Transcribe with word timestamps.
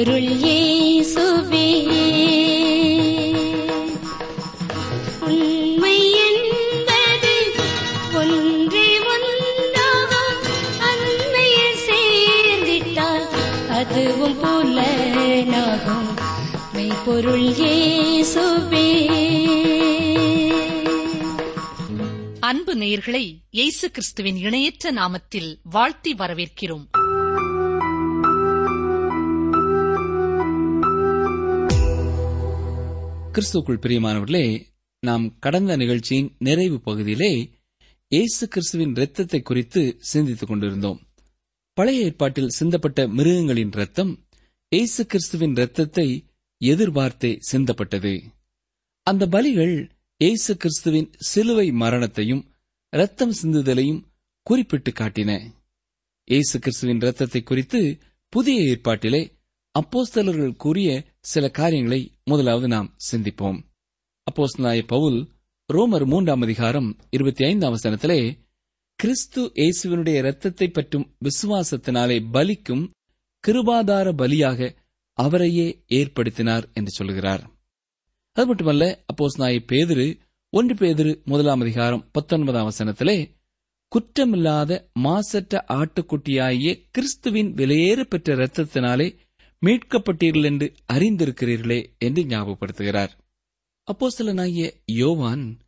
பொருள் 0.00 0.28
இயேசுவே 0.42 1.66
உண்மை 5.20 5.96
என்பது 6.12 7.32
ஒன்றே 8.14 8.98
ஒன்றாகும் 9.14 10.38
அண்மையில் 10.78 11.80
சேர்ந்திட்டால் 11.86 13.26
அதுவும் 13.68 14.38
புலனாகும். 14.42 16.08
அன்பு 22.40 22.74
நேயர்களை 22.74 23.34
இயேசு 23.50 23.90
கிறிஸ்துவின் 23.90 24.36
இணையற்ற 24.36 24.92
நாமத்தில் 24.92 25.56
வாழ்த்தி 25.62 26.14
வரவேற்கிறோம். 26.14 26.99
கிறிஸ்துக்குள் 33.32 33.80
பிரியமானவர்களே 33.82 34.46
நாம் 35.02 35.38
கடந்த 35.38 35.76
நிகழ்ச்சியின் 35.76 36.36
நிறைவு 36.38 36.80
பகுதியிலே 36.80 37.30
இயேசு 38.08 38.48
கிறிஸ்துவின் 38.48 38.94
இரத்தத்தை 38.94 39.40
குறித்து 39.42 39.96
சிந்தித்துக் 40.00 40.48
கொண்டிருந்தோம். 40.48 40.98
பழைய 41.76 42.04
ஏற்பாட்டில் 42.04 42.54
சிந்தப்பட்ட 42.58 43.08
மிருகங்களின் 43.08 43.70
ரத்தம் 43.70 44.12
இயேசு 44.72 45.06
கிறிஸ்துவின் 45.06 45.54
இரத்தத்தை 45.54 46.06
எதிர்பார்த்தே 46.60 47.38
சிந்தப்பட்டது. 47.52 48.14
அந்த 49.06 49.26
பலிகள் 49.26 49.74
இயேசு 50.20 50.56
கிறிஸ்துவின் 50.56 51.10
சிலுவை 51.18 51.72
மரணத்தையும் 51.72 52.42
இரத்தம் 52.92 53.34
சிந்துதலையும் 53.42 54.04
குறிப்பிட்டு 54.46 54.90
காட்டின. 54.90 55.30
இயேசு 56.28 56.58
கிறிஸ்துவின் 56.58 56.98
ரத்தத்தை 56.98 57.42
குறித்து 57.42 57.80
புதிய 58.32 58.60
ஏற்பாட்டிலே 58.72 59.22
அப்போஸ்தலர்கள் 59.74 60.56
கூறிய 60.56 60.88
சில 61.20 61.48
காரியங்களை 61.48 62.00
முதலாவது 62.30 62.68
நாம் 62.68 62.88
சிந்திப்போம். 63.10 63.58
அப்போஸ்தலனாய 64.26 64.80
பவுல் 64.86 65.18
ரோமர் 65.72 66.04
மூன்றாம் 66.06 66.40
அதிகாரம் 66.40 66.88
இருபத்தி 67.10 67.44
ஐந்தாம் 67.44 67.74
வசனத்திலே 67.74 68.18
கிறிஸ்து 68.98 69.42
இயேசுவினுடைய 69.54 70.16
இரத்தத்தை 70.16 70.68
பற்றும் 70.68 71.06
விசுவாசத்தினாலே 71.24 72.16
பலிக்கும் 72.32 72.84
கிருபாதார 73.44 74.08
பலியாக 74.20 74.70
அவரையே 75.18 75.66
ஏற்படுத்தினார் 75.88 76.66
என்று 76.72 76.90
சொல்கிறார். 76.90 77.42
அது 78.36 78.46
மட்டுமல்ல 78.46 78.84
அப்போஸ் 79.12 79.38
நாய 79.38 79.62
பேதிரு 79.72 80.06
ஒன்று 80.52 80.74
பேதிரு 80.74 81.12
முதலாம் 81.24 81.60
அதிகாரம் 81.60 82.04
பத்தொன்பதாம் 82.12 82.70
வசனத்திலே 82.70 83.18
குற்றமில்லாத 83.92 84.72
மாசற்ற 84.92 85.64
ஆட்டுக்குட்டியாகிய 85.68 86.72
கிறிஸ்துவின் 86.90 87.50
விலையேற 87.54 88.00
பெற்ற 88.04 88.34
இரத்தத்தினாலே 88.34 89.08
மீட்கப்பட்டீர்கள் 89.66 90.44
என்று 90.44 90.74
அறிந்திருக்கிறீர்களே 90.92 91.98
என்று 91.98 92.22
ஞாபகப்படுத்துகிறார். 92.22 93.08
அப்போஸ்தலனாகிய 93.88 94.70
யோவான் 94.84 95.58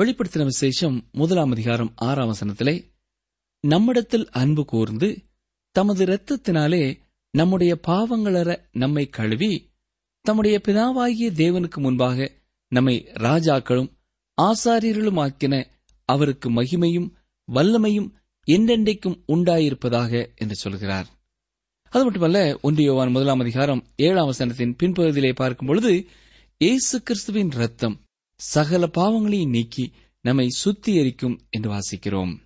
வெளிப்படுத்தின 0.00 0.44
விசேஷம் 0.44 1.08
முதலாம் 1.12 1.50
அதிகாரம் 1.50 1.92
ஆறாம் 1.96 2.32
வசனத்திலே 2.32 2.92
நம்மிடத்தில் 3.60 4.30
அன்பு 4.30 4.64
கூர்ந்து 4.64 5.22
தமது 5.70 6.04
இரத்தத்தினாலே 6.04 7.00
நம்முடைய 7.30 7.78
பாவங்களற 7.86 8.56
நம்மை 8.72 9.08
கழுவி 9.08 9.70
தம்முடைய 10.20 10.60
பிதாவாகிய 10.64 11.30
தேவனுக்கு 11.34 11.76
முன்பாக 11.76 12.30
நம்மை 12.68 13.08
ராஜாக்களும் 13.12 13.90
ஆசாரியர்களுமாக்கின 14.42 15.64
அவருக்கு 16.04 16.50
மகிமையும் 16.50 17.10
வல்லமையும் 17.52 18.08
என்றென்றைக்கும் 18.46 19.22
உண்டாயிருப்பதாக 19.28 20.34
என்று 20.34 20.54
சொல்கிறார். 20.54 21.06
அது 21.94 22.04
மட்டுமல்ல 22.04 22.58
ஒன்றியோவான் 22.62 23.10
முதலாம் 23.10 23.38
அதிகாரம் 23.38 23.84
ஏழாம் 23.96 24.30
வசனத்தின் 24.30 24.74
பின்பகுதியிலே 24.82 25.34
பார்க்கும் 25.34 25.66
பொழுது 25.66 26.06
இயேசு 26.58 27.02
கிறிஸ்துவின் 27.02 27.50
ரத்தம் 27.50 28.00
சகல 28.34 28.86
பாவங்களையும் 28.86 29.48
நீக்கி 29.48 29.92
நம்மை 30.20 30.48
சுத்திகரிக்கும் 30.64 31.38
என்று 31.50 31.70
வாசிக்கிறோம். 31.70 32.38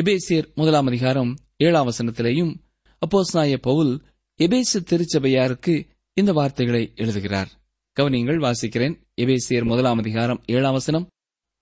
எபேசியர் 0.00 0.54
முதலாம் 0.54 0.86
அதிகாரம் 0.86 1.38
ஏழாம் 1.56 1.88
வசனத்திலேயும் 1.88 2.56
அப்போஸ்நாய 3.02 3.56
பவுல் 3.56 4.02
எபேசு 4.38 4.82
திருச்சபையாருக்கு 4.90 5.86
இந்த 6.14 6.32
வார்த்தைகளை 6.32 6.92
எழுதுகிறார். 6.94 7.48
கவனியங்கள் 7.96 8.38
வாசிக்கிறேன். 8.38 9.00
எபேசியர் 9.16 9.64
முதலாம் 9.64 9.98
அதிகாரம் 9.98 10.42
ஏழாம் 10.46 10.72
வசனம் 10.72 11.08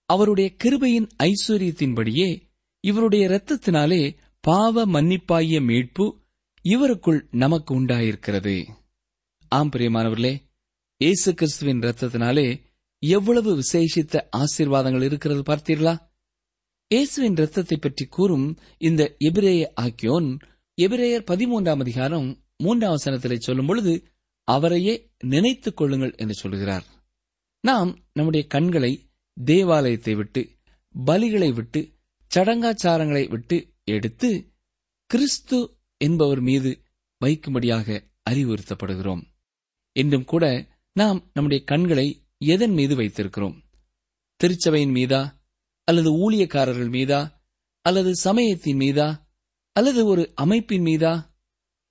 அவருடைய 0.04 0.54
கிருபையின் 0.64 1.08
ஐஸ்வர்யத்தின்படியே 1.22 2.42
இவருடைய 2.80 3.28
இரத்தத்தினாலே 3.28 4.16
பாவ 4.40 4.86
மன்னிப்பாகிய 4.86 5.64
மீட்பு 5.64 6.22
இவருக்குள் 6.64 7.28
நமக்கு 7.30 7.80
உண்டாயிருக்கிறது. 7.80 8.66
ஆம் 9.48 9.70
பிரியமானவர்களே 9.70 10.42
இயேசு 10.96 11.34
கிறிஸ்துவின் 11.34 11.80
ரத்தத்தினாலே 11.80 12.60
எவ்வளவு 12.98 13.62
விசேஷித்த 13.62 14.20
ஆசீர்வாதங்கள் 14.36 15.02
இருக்கிறது 15.02 15.42
பார்த்தீர்களா? 15.42 15.98
இயேசுவின் 16.88 17.34
ரத்தத்தை 17.34 17.76
பற்றி 17.76 18.06
கூறும் 18.06 18.58
இந்த 18.78 19.16
எபிரேய 19.18 19.72
ஆக்கியோன் 19.80 20.38
எபிரேயர் 20.82 21.26
பதிமூன்றாம் 21.26 21.78
அதிகாரம் 21.78 22.46
மூன்றாம் 22.56 22.96
வசனத்திலே 22.96 23.38
சொல்லும் 23.38 23.66
பொழுது 23.66 24.08
அவரையே 24.44 25.10
நினைத்துக் 25.18 25.76
கொள்ளுங்கள் 25.76 26.14
என்று 26.16 26.34
சொல்கிறார். 26.34 26.84
நாம் 27.60 27.98
நம்முடைய 28.12 28.46
கண்களை 28.46 29.10
தேவாலயத்தை 29.44 30.14
விட்டு 30.14 30.48
பலிகளை 31.06 31.52
விட்டு 31.52 31.92
சடங்காச்சாரங்களை 32.36 33.28
விட்டு 33.28 33.74
எடுத்து 33.84 34.52
கிறிஸ்து 35.06 35.73
என்பவர் 36.04 36.40
மீது 36.40 36.82
வைக்கும்படியாக 37.24 38.04
அறிவுறுத்தப்படுகிறோம். 38.30 39.22
இன்றும் 39.92 40.24
கூட 40.24 40.66
நாம் 40.92 41.30
நம்முடைய 41.34 41.64
கண்களை 41.64 42.26
எதன் 42.38 42.72
மீது 42.72 42.96
வைத்திருக்கிறோம்? 42.96 43.62
திருச்சபையின் 44.36 44.94
மீதா 44.94 45.22
அல்லது 45.84 46.30
ஊழியக்காரர்கள் 46.30 46.90
மீதா 46.90 47.20
அல்லது 47.82 48.16
சமயத்தின் 48.16 48.78
மீதா 48.78 49.26
அல்லது 49.72 50.06
ஒரு 50.06 50.32
அமைப்பின் 50.34 50.82
மீதா 50.82 51.30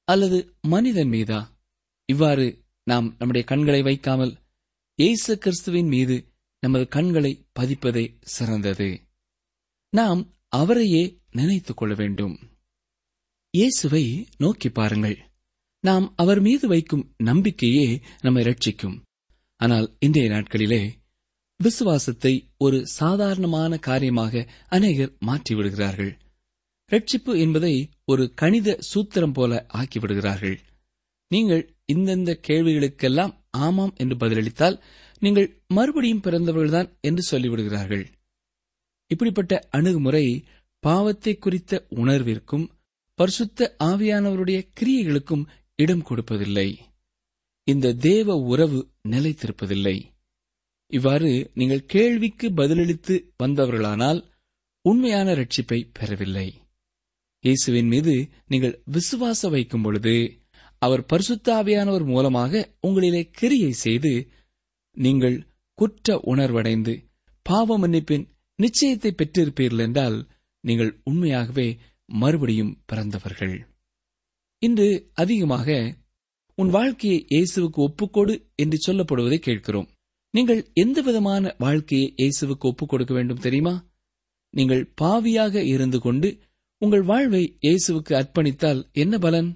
அல்லது 0.03 0.55
மனிதன் 0.61 1.09
மீதா? 1.09 1.47
இவ்வாறு 2.05 2.63
நாம் 2.83 3.15
நம்முடைய 3.17 3.47
கண்களை 3.47 3.81
வைக்காமல் 3.81 4.37
இயேசு 4.95 5.37
கிறிஸ்துவின் 5.37 5.87
மீது 5.87 6.27
நமது 6.59 6.87
கண்களை 6.87 7.47
பதிப்பதே 7.59 8.15
சிறந்தது. 8.19 9.01
நாம் 9.89 10.33
அவரையே 10.47 11.21
நினைத்துக் 11.31 11.77
கொள்ள 11.77 11.95
வேண்டும். 11.95 12.52
இயேசுவை 13.53 14.27
நோக்கி 14.37 14.69
பாருங்கள். 14.69 15.17
நாம் 15.83 16.13
அவர் 16.15 16.39
மீது 16.39 16.67
வைக்கும் 16.67 17.03
நம்பிக்கையே 17.17 18.01
நம்மை 18.21 18.43
ரட்சிக்கும் 18.43 18.95
ஆனால் 19.61 19.87
இன்றைய 19.99 20.29
நாட்களிலே 20.29 20.79
விசுவாசத்தை 21.59 22.33
ஒரு 22.57 22.87
சாதாரணமான 22.87 23.77
காரியமாக 23.79 24.43
அநேகர் 24.67 25.13
மாற்றிவிடுகிறார்கள். 25.25 26.11
ரட்சிப்பு 26.91 27.33
என்பதை 27.39 27.73
ஒரு 28.05 28.33
கணித 28.35 28.77
சூத்திரம் 28.93 29.33
போல 29.33 29.67
ஆக்கிவிடுகிறார்கள். 29.73 30.57
நீங்கள் 31.31 31.63
இந்தந்த 31.93 32.39
கேள்விகளுக்கெல்லாம் 32.47 33.33
ஆமாம் 33.57 33.95
என்று 33.95 34.15
பதிலளித்தால் 34.15 34.81
நீங்கள் 35.21 35.49
மறுபடியும் 35.67 36.21
பிறந்தவர்கள்தான் 36.21 36.89
என்று 37.01 37.23
சொல்லிவிடுகிறார்கள். 37.31 38.05
இப்படிப்பட்ட 39.11 39.59
அணுகுமுறை 39.69 40.27
பாவத்தை 40.79 41.37
குறித்த 41.37 41.85
உணர்விற்கும் 41.95 42.65
பரிசுத்த 43.19 43.75
ஆவியானவருடைய 43.83 44.59
கிரியைகளுக்கும் 44.79 45.45
இடம் 45.79 46.05
கொடுப்பதில்லை. 46.05 46.69
இந்த 47.67 47.93
தேவ 48.01 48.35
உறவு 48.43 48.79
நிலைத்திருப்பதில்லை. 49.09 49.97
இவ்வாறு 50.91 51.31
நீங்கள் 51.53 51.85
கேள்விக்கு 51.85 52.47
பதிலளித்து 52.51 53.15
வந்தவர்களானால் 53.43 54.19
உண்மையான 54.85 55.33
ரட்சிப்பை 55.33 55.79
பெறவில்லை. 55.93 56.47
இயேசுவின் 57.43 57.87
மீது 57.87 58.13
நீங்கள் 58.47 58.75
விசுவாச 58.91 59.49
வைக்கும் 59.49 59.81
பொழுது 59.81 60.15
அவர் 60.81 61.03
பரிசுத்தாவியானவர் 61.05 62.05
மூலமாக 62.05 62.61
உங்களிலே 62.87 63.21
கிரியை 63.31 63.71
செய்து 63.71 64.11
நீங்கள் 64.97 65.37
குற்ற 65.77 66.15
உணர்வடைந்து 66.25 66.93
பாவ 67.45 67.77
மன்னிப்பின் 67.77 68.25
நிச்சயத்தை 68.59 69.11
பெற்றிருப்பீர்கள் 69.11 69.83
என்றால் 69.85 70.17
நீங்கள் 70.63 70.91
உண்மையாகவே 71.03 71.67
மறுபடியும் 72.21 72.83
பிறந்தவர்கள். 72.85 73.55
இன்று 74.61 74.87
அதிகமாக 75.13 75.97
உன் 76.55 76.69
வாழ்க்கையை 76.69 77.25
இயேசுவுக்கு 77.29 77.79
ஒப்புக்கொடு 77.85 78.33
என்று 78.55 78.77
சொல்லப்படுவதை 78.85 79.37
கேட்கிறோம். 79.37 79.87
நீங்கள் 80.29 80.61
எந்த 80.73 81.01
விதமான 81.01 81.55
வாழ்க்கையை 81.57 82.13
இயேசுவுக்கு 82.17 82.65
ஒப்புக் 82.69 82.89
கொடுக்க 82.89 83.13
வேண்டும் 83.13 83.37
தெரியுமா? 83.37 83.73
நீங்கள் 84.49 84.83
பாவியாக 85.01 85.55
இருந்து 85.65 85.99
கொண்டு 85.99 86.29
உங்கள் 86.77 87.01
வாழ்வை 87.01 87.57
இயேசுவுக்கு 87.61 88.13
அர்ப்பணித்தால் 88.19 88.81
என்ன 88.91 89.17
பலன்? 89.17 89.49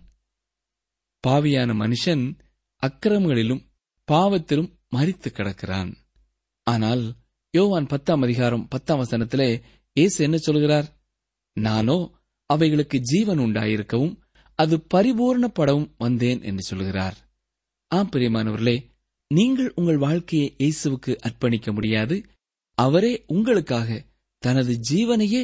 பாவியான 1.23 1.69
மனுஷன் 1.83 2.25
அக்கிரமங்களிலும் 2.83 3.63
பாவத்திலும் 4.07 4.69
மறித்து 4.95 5.29
கிடக்கிறான். 5.31 5.91
ஆனால் 6.63 7.03
யோவான் 7.53 7.85
பத்தாம் 7.85 8.21
அதிகாரம் 8.21 8.67
பத்தாம் 8.67 9.01
வசனத்திலே 9.03 9.49
இயேசு 9.95 10.23
என்ன 10.23 10.37
சொல்கிறார்? 10.37 10.87
நானோ 11.57 11.97
அவைகளுக்கு 12.53 12.97
ஜீவன் 13.01 13.39
உண்டாயிருக்கவும் 13.39 14.15
அது 14.59 14.75
பரிபூர்ணப்படவும் 14.93 15.89
வந்தேன் 15.97 16.41
என்று 16.41 16.63
சொல்கிறார். 16.63 17.17
ஆம் 17.87 18.09
பிரியமானவர்களே 18.11 18.77
நீங்கள் 19.31 19.71
உங்கள் 19.75 19.97
வாழ்க்கையை 19.97 20.55
இயேசுவுக்கு 20.57 21.11
அர்ப்பணிக்க 21.27 21.73
முடியாது. 21.73 22.15
அவரே 22.77 23.23
உங்களுக்காக 23.27 24.05
தனது 24.43 24.79
ஜீவனையே 24.89 25.41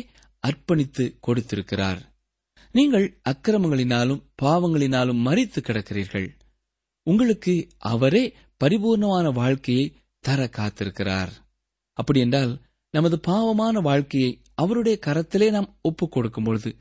அர்ப்பணித்து 0.47 1.17
கொடுத்திருக்கிறார். 1.19 2.01
நீங்கள் 2.71 3.05
அக்கிரமங்களினாலும் 3.29 4.21
பாவங்களினாலும் 4.41 5.21
மறித்து 5.27 5.59
கிடக்கிறீர்கள். 5.61 6.27
உங்களுக்கு 7.07 7.67
அவரே 7.77 8.33
பரிபூர்ணமான 8.63 9.33
வாழ்க்கையை 9.33 9.85
தர 10.19 10.49
காத்திருக்கிறார். 10.57 11.31
அப்படியென்றால் 11.93 12.53
நமது 12.93 13.19
பாவமான 13.19 13.79
வாழ்க்கையை 13.79 14.31
அவருடைய 14.53 14.99
கரத்திலே 15.05 15.49
நாம் 15.51 15.69
ஒப்புக் 15.81 16.11
கொடுக்கும் 16.11 16.43
பொழுது 16.43 16.75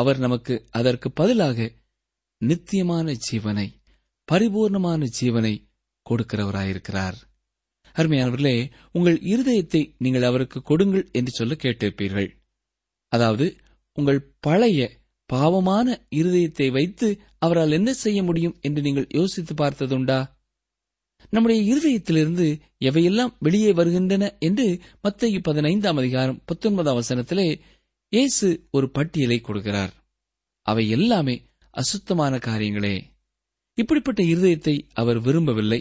அவர் 0.00 0.18
நமக்கு 0.18 0.54
அதற்கு 0.70 1.08
பதிலாக 1.10 1.68
நித்தியமான 2.42 3.14
ஜீவனை 3.28 3.66
பரிபூர்ணமான 4.28 5.02
ஜீவனை 5.18 5.54
கொடுக்கிறவராயிருக்கிறார். 6.06 7.16
அருமையானவர்களே 7.96 8.56
உங்கள் 8.92 9.18
இருதயத்தை 9.32 9.82
நீங்கள் 9.98 10.22
அவருக்கு 10.22 10.58
கொடுங்கள் 10.62 11.04
என்று 11.12 11.32
சொல்ல 11.32 11.54
கேட்டிருப்பீர்கள். 11.54 12.28
அதாவது 13.12 13.46
உங்கள் 13.98 14.20
பழைய 14.46 14.80
பாவமான 15.30 15.86
இருதயத்தை 16.10 16.66
வைத்து 16.70 17.08
அவரால் 17.38 17.76
என்ன 17.78 17.90
செய்ய 18.04 18.18
முடியும் 18.22 18.58
என்று 18.60 18.80
நீங்கள் 18.82 19.08
யோசித்து 19.18 19.54
பார்த்ததுண்டா? 19.54 20.18
நம்முடைய 21.32 21.60
இருதயத்திலிருந்து 21.70 22.46
எவையெல்லாம் 22.80 23.32
வெளியே 23.38 23.70
வருகின்றன 23.72 24.24
என்று 24.38 24.66
மத்திய 25.00 25.40
பதினைந்தாம் 25.40 25.96
அதிகாரம் 25.96 26.38
பத்தொன்பதாம் 26.44 26.98
வசனத்திலே 27.00 27.48
இயேசு 28.12 28.68
ஒரு 28.70 28.90
பட்டியலை 28.90 29.40
கொடுக்கிறார். 29.42 29.92
அவை 30.66 30.88
எல்லாமே 30.88 31.34
அசுத்தமான 31.74 32.36
காரியங்களே. 32.36 32.96
இப்படிப்பட்ட 33.78 34.22
இருதயத்தை 34.22 34.74
அவர் 34.92 35.18
விரும்பவில்லை. 35.20 35.80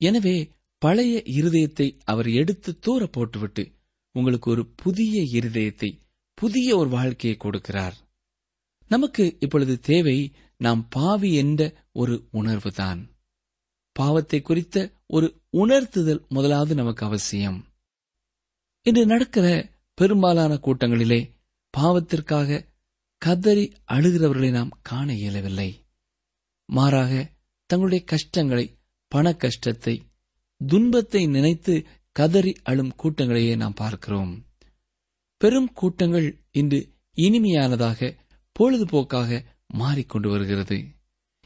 எனவே 0.00 0.36
பழைய 0.78 1.22
இருதயத்தை 1.24 1.86
அவர் 2.04 2.28
எடுத்து 2.30 2.78
தூர 2.78 3.06
போட்டுவிட்டு 3.06 3.64
உங்களுக்கு 4.14 4.50
ஒரு 4.50 4.66
புதிய 4.66 5.20
இருதயத்தை 5.40 5.90
புதிய 6.34 6.76
ஒரு 6.76 6.88
வாழ்க்கையை 6.88 7.38
கொடுக்கிறார். 7.40 7.96
நமக்கு 8.90 9.36
இப்பொழுது 9.40 9.80
தேவை 9.80 10.18
நாம் 10.56 10.88
பாவி 10.88 11.30
என்ற 11.34 11.62
ஒரு 11.92 12.14
உணர்வுதான். 12.32 13.00
பாவத்தை 13.96 14.40
குறித்த 14.40 14.76
ஒரு 15.06 15.28
உணர்த்துதல் 15.52 16.26
முதலாவது 16.28 16.74
நமக்கு 16.74 17.06
அவசியம். 17.06 17.58
இன்று 18.86 19.06
நடக்கிற 19.06 19.46
பெரும்பாலான 19.98 20.52
கூட்டங்களிலே 20.54 21.20
பாவத்திற்காக 21.76 22.68
கதறி 23.18 23.72
அழுகிறவர்களை 23.92 24.50
நாம் 24.50 24.78
காண 24.82 25.14
இயலவில்லை. 25.14 25.86
மாறாக 26.64 27.32
தங்களுடைய 27.66 28.04
கஷ்டங்களை 28.04 28.78
பண 29.08 29.34
கஷ்டத்தை 29.34 30.02
துன்பத்தை 30.66 31.26
நினைத்து 31.26 31.86
கதறி 32.12 32.52
அழும் 32.62 32.96
கூட்டங்களையே 33.02 33.56
நாம் 33.56 33.74
பார்க்கிறோம். 33.74 34.46
பெரும் 35.36 35.72
கூட்டங்கள் 35.72 36.44
இன்று 36.50 36.92
இனிமையானதாக 37.16 38.16
பொழுதுபோக்காக 38.60 39.44
மாறிக்கொண்டு 39.66 40.30
வருகிறது. 40.30 40.86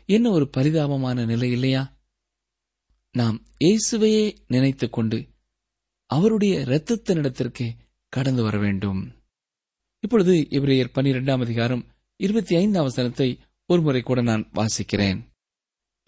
என்ன 0.04 0.30
ஒரு 0.30 0.50
பரிதாபமான 0.56 1.24
நிலை 1.24 1.50
இல்லையா? 1.50 1.96
நாம் 3.10 3.46
இயேசுவையே 3.64 4.36
நினைத்துக் 4.46 4.92
கொண்டு 4.92 5.28
அவருடைய 6.06 6.58
இரத்தத்தினிடத்திற்கே 6.58 7.70
கடந்து 8.08 8.42
வர 8.42 8.58
வேண்டும். 8.58 9.15
இப்பொழுது 10.06 10.34
இவரையர் 10.50 10.90
பனிரெண்டாம் 10.94 11.40
அதிகாரம் 11.40 11.86
இருபத்தி 12.16 12.56
ஐந்தாம் 12.56 12.82
வசனத்தை 12.82 13.38
ஒருமுறை 13.66 14.02
கூட 14.02 14.20
நான் 14.20 14.50
வாசிக்கிறேன். 14.54 15.18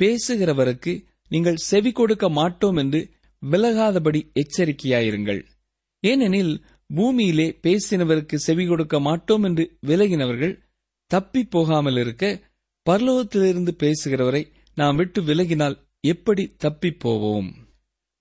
பேசுகிறவருக்கு 0.02 1.04
நீங்கள் 1.28 1.56
செவி 1.56 1.92
கொடுக்க 1.92 2.28
மாட்டோம் 2.28 2.76
என்று 2.76 3.00
விலகாதபடி 3.42 4.20
எச்சரிக்கையாயிருங்கள். 4.34 5.40
ஏனெனில் 6.00 6.64
பூமியிலே 6.94 7.58
பேசினவருக்கு 7.62 8.34
செவி 8.34 8.66
கொடுக்க 8.66 9.00
மாட்டோம் 9.00 9.42
என்று 9.42 9.78
விலகினவர்கள் 9.86 10.54
தப்பி 11.06 11.44
போகாமல் 11.44 11.96
இருக்க 11.96 12.40
பரலோகத்திலிருந்து 12.90 13.74
பேசுகிறவரை 13.84 14.52
நாம் 14.74 14.96
விட்டு 14.96 15.22
விலகினால் 15.22 15.76
எப்படி 16.00 16.54
தப்பி 16.56 16.90
போவோம்? 16.90 17.48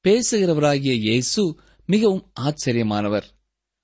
பேசுகிறவராகிய 0.06 0.94
இயேசு 0.94 1.56
மிகவும் 1.86 2.32
ஆச்சரியமானவர். 2.40 3.24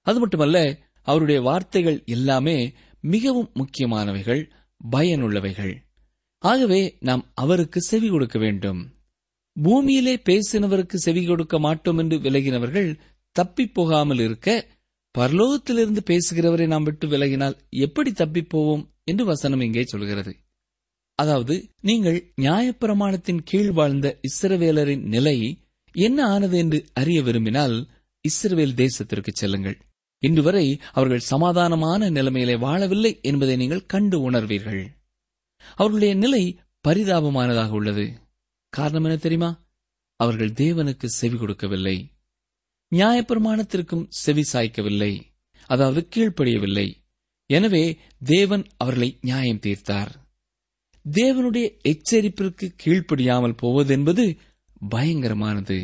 அது 0.02 0.20
மட்டுமல்ல 0.20 0.82
அவருடைய 1.04 1.42
வார்த்தைகள் 1.42 2.04
எல்லாமே 2.06 2.58
மிகவும் 3.02 3.52
முக்கியமானவைகள் 3.54 4.44
பயனுள்ளவைகள். 4.92 5.74
ஆகவே 6.44 6.82
நாம் 7.00 7.24
அவருக்கு 7.34 7.82
செவி 7.82 8.10
கொடுக்க 8.10 8.40
வேண்டும். 8.40 8.82
பூமியிலே 9.64 10.16
பேசினவருக்கு 10.30 10.96
செவி 10.96 11.26
கொடுக்க 11.26 11.60
மாட்டோம் 11.60 11.98
என்று 11.98 12.18
விலகினவர்கள் 12.18 12.90
தப்பி 13.36 13.66
போகாமல் 13.68 14.20
இருக்க 14.20 14.50
பரலோகத்திலிருந்து 15.18 16.02
பேசுகிறவரை 16.06 16.68
நாம் 16.68 16.84
விட்டு 16.84 17.08
விலகினால் 17.08 17.58
எப்படி 17.70 18.12
தப்பிப் 18.12 18.50
போவோம் 18.50 18.84
என்று 19.04 19.26
வசனம் 19.26 19.60
இங்கே 19.60 19.84
சொல்கிறது. 19.84 20.34
அதாவது 21.20 21.56
நீங்கள் 21.82 22.20
நியாயப்பிரமாணத்தின் 22.42 23.42
கீழ் 23.44 23.72
வாழ்ந்த 23.72 24.20
இஸ்ரவேலரின் 24.28 25.04
நிலை 25.06 25.38
என்ன 25.96 26.26
ஆனது 26.28 26.58
என்று 26.58 26.80
அறிய 26.94 27.22
விரும்பினால் 27.22 27.76
இஸ்ரவேல் 28.26 28.76
தேசத்திற்கு 28.76 29.32
செல்லுங்கள். 29.32 29.78
இன்று 30.24 30.44
வரை 30.44 30.80
அவர்கள் 30.92 31.30
சமாதானமான 31.30 32.10
நிலைமையிலே 32.10 32.56
வாழவில்லை 32.56 33.22
என்பதை 33.22 33.56
நீங்கள் 33.56 33.86
கண்டு 33.86 34.32
உணர்வீர்கள். 34.32 34.88
அவர்களுடைய 35.76 36.14
நிலை 36.16 36.60
பரிதாபமானதாக 36.88 37.70
உள்ளது. 37.70 38.06
காரணம் 38.70 39.04
என்ன 39.04 39.16
தெரியுமா? 39.16 39.66
அவர்கள் 40.16 40.52
தேவனுக்கு 40.52 41.06
செவி 41.06 41.38
கொடுக்கவில்லை. 41.38 42.12
நியாயப்பிரமாணத்திற்கும் 42.96 44.06
செவி 44.10 44.44
சாய்க்கவில்லை. 44.54 45.22
அதாவது 45.66 46.08
கீழ்ப்படியவில்லை. 46.16 46.88
எனவே 47.46 47.98
தேவன் 48.20 48.66
அவர்களை 48.78 49.18
நியாயம் 49.22 49.60
தீர்த்தார். 49.60 50.12
தேவனுடைய 51.12 51.66
எச்சரிப்பிற்கு 51.84 52.76
கீழ்ப்படியாமல் 52.84 53.58
போவது 53.58 53.94
என்பது 53.94 54.38
பயங்கரமானது. 54.90 55.78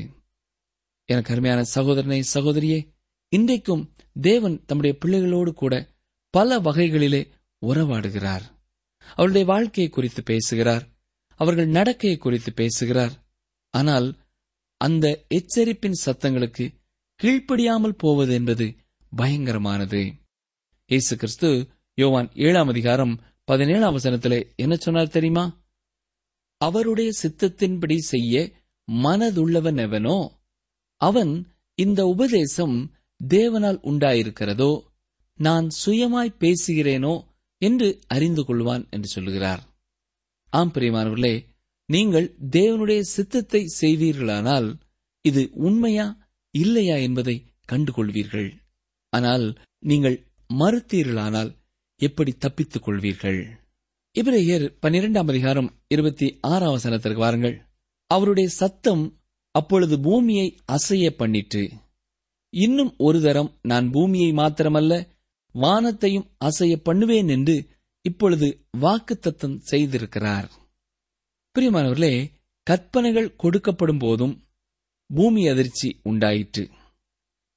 எனக்கு 1.06 1.32
அருமையான 1.32 1.64
சகோதரனை 1.64 2.24
சகோதரியே 2.34 2.80
இன்றைக்கும் 3.30 3.94
தேவன் 4.16 4.64
தம்முடைய 4.66 4.98
பிள்ளைகளோடு 4.98 5.54
கூட 5.54 5.90
பல 6.30 6.60
வகைகளிலே 6.60 7.28
உறவாடுகிறார். 7.62 8.42
அவருடைய 9.16 9.48
வாழ்க்கையை 9.48 9.92
குறித்து 9.92 10.24
பேசுகிறார். 10.24 10.88
அவர்கள் 11.36 11.70
நடக்கையை 11.70 12.18
குறித்து 12.18 12.54
பேசுகிறார். 12.54 13.28
ஆனால் 13.70 14.18
அந்த 14.78 15.26
எச்சரிப்பின் 15.30 16.02
சத்தங்களுக்கு 16.06 16.74
கீழ்ப்படியாமல் 17.20 17.98
போவது 17.98 18.34
என்பது 18.34 18.76
பயங்கரமானது. 19.18 20.14
இயேசு 20.86 21.16
கிறிஸ்து 21.16 21.68
யோவான் 21.94 22.30
ஏழாம் 22.34 22.68
அதிகாரம் 22.68 23.20
பதினேழாம் 23.44 23.98
வசனத்திலே 23.98 24.56
என்ன 24.56 24.76
சொன்னார் 24.76 25.08
தெரியுமா? 25.08 25.62
அவருடைய 26.58 27.12
சித்தத்தின்படி 27.24 27.96
செய்ய 27.96 28.52
மனதுள்ளவன் 28.92 29.78
எவனோ 29.78 30.42
அவன் 30.96 31.48
இந்த 31.76 32.06
உபதேசம் 32.06 32.92
தேவனால் 33.28 33.80
உண்டாயிருக்கிறதோ 33.82 34.72
நான் 35.40 35.68
சுயமாய் 35.86 36.38
பேசுகிறேனோ 36.40 37.14
என்று 37.62 38.00
அறிந்து 38.08 38.42
கொள்வான் 38.42 38.84
என்று 38.90 39.08
சொல்லுகிறார். 39.08 39.62
ஆம் 40.54 40.72
பிரியமானவர்களே 40.74 41.36
நீங்கள் 41.86 42.28
தேவனுடைய 42.52 43.00
சித்தத்தை 43.00 43.62
செய்வீர்களானால் 43.82 44.68
இது 45.26 45.50
உண்மையா 45.54 46.08
இல்லையா 46.52 46.96
என்பதை 46.96 47.36
கண்டுகொள்வீர்கள். 47.72 48.50
ஆனால் 49.14 49.46
நீங்கள் 49.80 50.18
மறுத்தீர்களானால் 50.50 51.52
எப்படி 52.02 52.32
தப்பித்துக் 52.32 52.86
கொள்வீர்கள்? 52.86 53.40
இப்ரேயர் 54.16 54.66
பன்னிரெண்டாம் 54.82 55.30
அதிகாரம் 55.30 55.70
இருபத்தி 55.88 56.28
ஆறாம் 56.42 56.76
வசனத்திற்கு 56.78 57.16
வாருங்கள். 57.16 57.56
அவருடைய 58.12 58.50
சத்தம் 58.50 59.04
அப்பொழுது 59.52 60.00
பூமியை 60.00 60.48
அசைய 60.66 61.06
பண்ணிற்று. 61.18 61.64
இன்னும் 62.54 62.96
ஒரு 62.98 63.22
தரம் 63.22 63.52
நான் 63.62 63.90
பூமியை 63.92 64.32
மாத்திரமல்ல 64.32 64.94
வானத்தையும் 65.56 66.30
அசைய 66.46 66.76
பண்ணுவேன் 66.76 67.28
என்று 67.28 67.56
இப்பொழுது 68.02 68.48
வாக்குத்தத்தம் 68.82 69.58
செய்திருக்கிறார். 69.72 70.48
பிரியமானவர்களே 71.56 72.14
கற்பனைகள் 72.64 73.36
கொடுக்கப்படும் 73.44 74.00
போதும் 74.00 74.36
பூமி 75.06 75.48
அதிர்ச்சி 75.48 76.00
உண்டாயிற்று. 76.04 76.64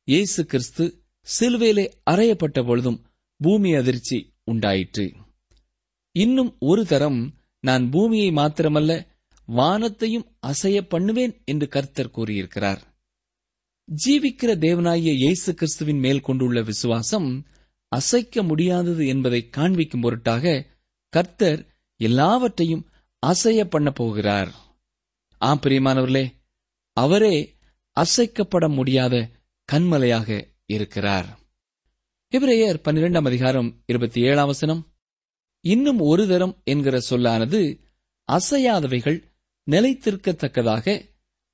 இயேசு 0.09 0.47
கிறிஸ்து 0.47 0.85
சிலுவையிலே 1.27 1.87
அறையப்பட்ட 2.11 2.67
பொழுதும் 2.67 2.99
பூமி 3.37 3.75
அதிர்ச்சி 3.75 4.19
உண்டாயிற்று. 4.45 5.15
இன்னும் 6.15 6.57
ஒரு 6.59 6.87
தரம் 6.87 7.21
நான் 7.61 7.91
பூமியை 7.91 8.31
மாத்திரமல்ல 8.31 8.93
வானத்தையும் 9.47 10.27
அசைய 10.47 10.79
பண்ணுவேன் 10.89 11.35
என்று 11.45 11.69
கர்த்தர் 11.69 12.11
கூறியிருக்கிறார். 12.11 12.83
ஜீவிக்கிற 13.89 14.53
தேவனாகிய 14.65 15.13
இயேசு 15.15 15.55
கிறிஸ்துவின் 15.55 15.99
மேல் 15.99 16.21
கொண்டுள்ள 16.21 16.63
விசுவாசம் 16.63 17.47
அசைக்க 17.89 18.43
முடியாதது 18.43 19.07
என்பதை 19.07 19.49
காண்பிக்கும் 19.49 20.01
பொருட்டாக 20.01 20.67
கர்த்தர் 21.09 21.67
எல்லாவற்றையும் 21.97 22.91
அசைய 23.27 23.65
பண்ண 23.65 23.91
போகிறார். 23.91 24.51
ஆம் 25.39 25.61
பிரியமானவர்களே 25.63 26.25
அவரே 26.93 27.57
அசைக்கப்பட 27.97 28.75
முடியாத 28.75 29.31
கண்மலையாக 29.73 30.47
இருக்கிறார். 30.67 31.39
இவரையர் 32.31 32.83
பன்னிரெண்டாம் 32.85 33.27
அதிகாரம் 33.27 33.83
இருபத்தி 33.87 34.21
ஏழாம் 34.21 34.47
வசனம். 34.47 34.83
இன்னும் 35.61 35.99
ஒரு 35.99 36.29
தரம் 36.29 36.61
என்கிற 36.65 37.01
சொல்லானது 37.01 37.61
அசையாதவைகள் 38.29 39.19
நிலைத்திருக்கத்தக்கதாக 39.71 40.87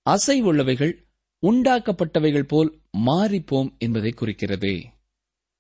அசைவுள்ளவைகள் 0.07 0.95
உண்டாக்கப்பட்டவைகள் 1.47 2.43
போல் 2.43 2.81
மாறிப்போம் 2.91 3.75
என்பதை 3.79 4.11
குறிக்கிறது. 4.11 4.83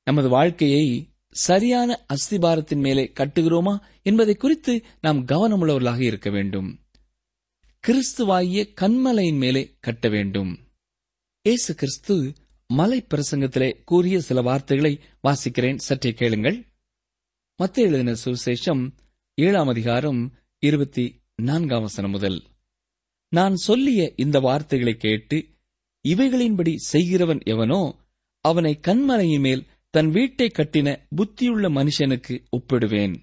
நமது 0.05 0.29
வாழ்க்கையை 0.29 1.09
சரியான 1.31 2.07
அஸ்திபாரத்தின் 2.15 2.81
மேலே 2.81 3.13
கட்டுகிறோமா 3.15 3.81
என்பதை 4.03 4.35
குறித்து 4.35 4.85
நாம் 5.01 5.27
கவனமுள்ளவர்களாக 5.27 6.01
இருக்க 6.01 6.31
வேண்டும். 6.31 6.81
கிறிஸ்துவாகிய 7.87 8.73
கண்மலையின் 8.81 9.39
மேலே 9.39 9.77
கட்ட 9.81 10.09
வேண்டும். 10.09 10.59
ஏசு 11.43 11.75
கிறிஸ்து 11.75 12.33
மலை 12.67 13.07
பிரசங்கத்திலே 13.15 13.85
கூறிய 13.85 14.21
சில 14.21 14.41
வார்த்தைகளை 14.41 15.01
வாசிக்கிறேன். 15.29 15.77
சற்றே 15.77 16.13
கேளுங்கள். 16.13 16.67
மத்திய 17.57 17.87
எழுதின 17.87 18.15
சுவிசேஷம் 18.25 18.91
ஏழாம் 19.35 19.69
அதிகாரம் 19.69 20.35
இருபத்தி 20.59 21.21
நான்காம் 21.35 21.81
வசனம் 21.81 22.11
முதல். 22.11 22.43
நான் 23.29 23.55
சொல்லிய 23.55 24.13
இந்த 24.17 24.41
வார்த்தைகளை 24.41 24.97
கேட்டு 24.97 25.57
இவைகளின்படி 26.05 26.75
செய்கிறவன் 26.93 27.41
எவனோ 27.45 27.81
அவனை 28.45 28.73
கண்மலையின் 28.87 29.41
மேல் 29.41 29.63
தன் 29.95 30.11
வீட்டை 30.11 30.49
கட்டின 30.49 30.89
புத்தியுள்ள 31.17 31.67
மனுஷனுக்கு 31.69 32.35
ஒப்பிடுவேன். 32.53 33.15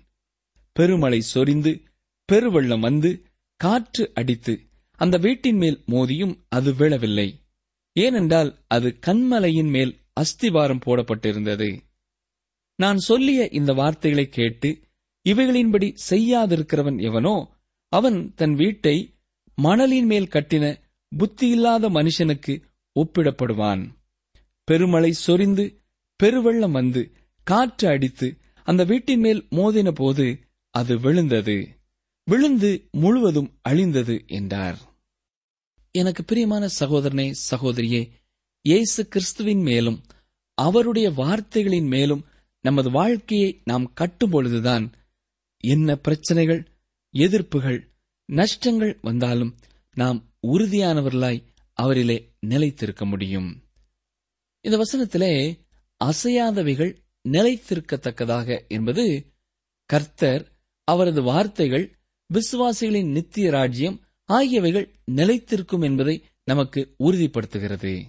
பெருமழை 0.76 1.20
சொரிந்து 1.34 1.72
பெருவெள்ளம் 2.30 2.80
வந்து 2.80 3.12
காற்று 3.60 4.12
அடித்து 4.14 4.54
அந்த 5.00 5.18
வீட்டின் 5.18 5.58
மேல் 5.58 5.84
மோதியும் 5.86 6.36
அது 6.50 6.70
விழவில்லை. 6.76 7.28
ஏனென்றால் 7.96 8.52
அது 8.68 8.98
கண்மலையின் 9.08 9.70
மேல் 9.70 9.94
அஸ்திவாரம் 10.14 10.84
போடப்பட்டிருந்தது. 10.86 11.70
நான் 12.80 12.98
சொல்லிய 12.98 13.42
இந்த 13.50 13.74
வார்த்தைகளை 13.74 14.26
கேட்டு 14.30 14.70
இவைகளின்படி 15.26 15.88
செய்யாதிருக்கிறவன் 16.10 16.98
எவனோ 17.02 17.36
அவன் 17.92 18.34
தன் 18.36 18.56
வீட்டை 18.56 18.96
மணலின் 19.58 20.06
மேல் 20.06 20.28
கட்டின 20.28 20.66
புத்தியில்லாத 21.18 21.90
மனுஷனுக்கு 21.90 22.54
ஒப்பிடப்படுவான். 22.96 23.84
பெருமழை 24.68 25.12
சொரிந்து 25.12 25.82
பெருவெள்ளம் 26.24 26.72
வந்து 26.72 27.12
காற்று 27.44 27.88
அடித்து 27.88 28.38
அந்த 28.64 28.84
வீட்டின் 28.84 29.20
மேல் 29.20 29.48
மோதின 29.52 29.92
போது 29.92 30.40
அது 30.70 31.00
விழுந்தது. 31.00 31.58
விழுந்து 32.28 32.90
முழுவதும் 32.92 33.50
அழிந்தது 33.62 34.24
என்றார். 34.28 34.80
எனக்கு 35.92 36.24
பிரியமான 36.24 36.70
சகோதரனே 36.80 37.32
சகோதரியே 37.52 38.10
இயேசு 38.62 39.08
கிறிஸ்துவின் 39.08 39.62
மேலும் 39.62 40.04
அவருடைய 40.54 41.12
வார்த்தைகளின் 41.12 41.88
மேலும் 41.88 42.26
நமது 42.62 42.92
வாழ்க்கையை 42.92 43.62
நாம் 43.64 43.94
கட்டும் 43.94 44.30
பொழுதுதான் 44.30 44.86
என்ன 45.64 45.96
பிரச்சனைகள் 45.96 46.62
எதிர்ப்புகள் 47.14 47.80
நஷ்டங்கள் 48.26 49.00
வந்தாலும் 49.02 49.56
நாம் 49.98 50.20
உறுதியானவர்களாய் 50.46 51.46
அவரிலே 51.82 52.36
நிலைத்திருக்க 52.40 53.06
முடியும். 53.06 53.64
இந்த 54.62 54.78
வசனத்திலே 54.78 55.60
அசையாதவைகள் 56.04 56.96
நிலைத்திருக்கத்தக்கதாக 57.30 58.68
என்பது 58.68 59.26
கர்த்தர் 59.86 60.52
அவரது 60.84 61.22
வார்த்தைகள் 61.22 61.98
விசுவாசிகளின் 62.34 63.12
நித்திய 63.12 63.52
ராஜ்யம் 63.52 64.04
ஆகியவைகள் 64.26 64.96
நிலைத்திருக்கும் 65.12 65.84
என்பதை 65.84 66.24
நமக்கு 66.44 66.96
உறுதிப்படுத்துகிறது. 67.00 68.04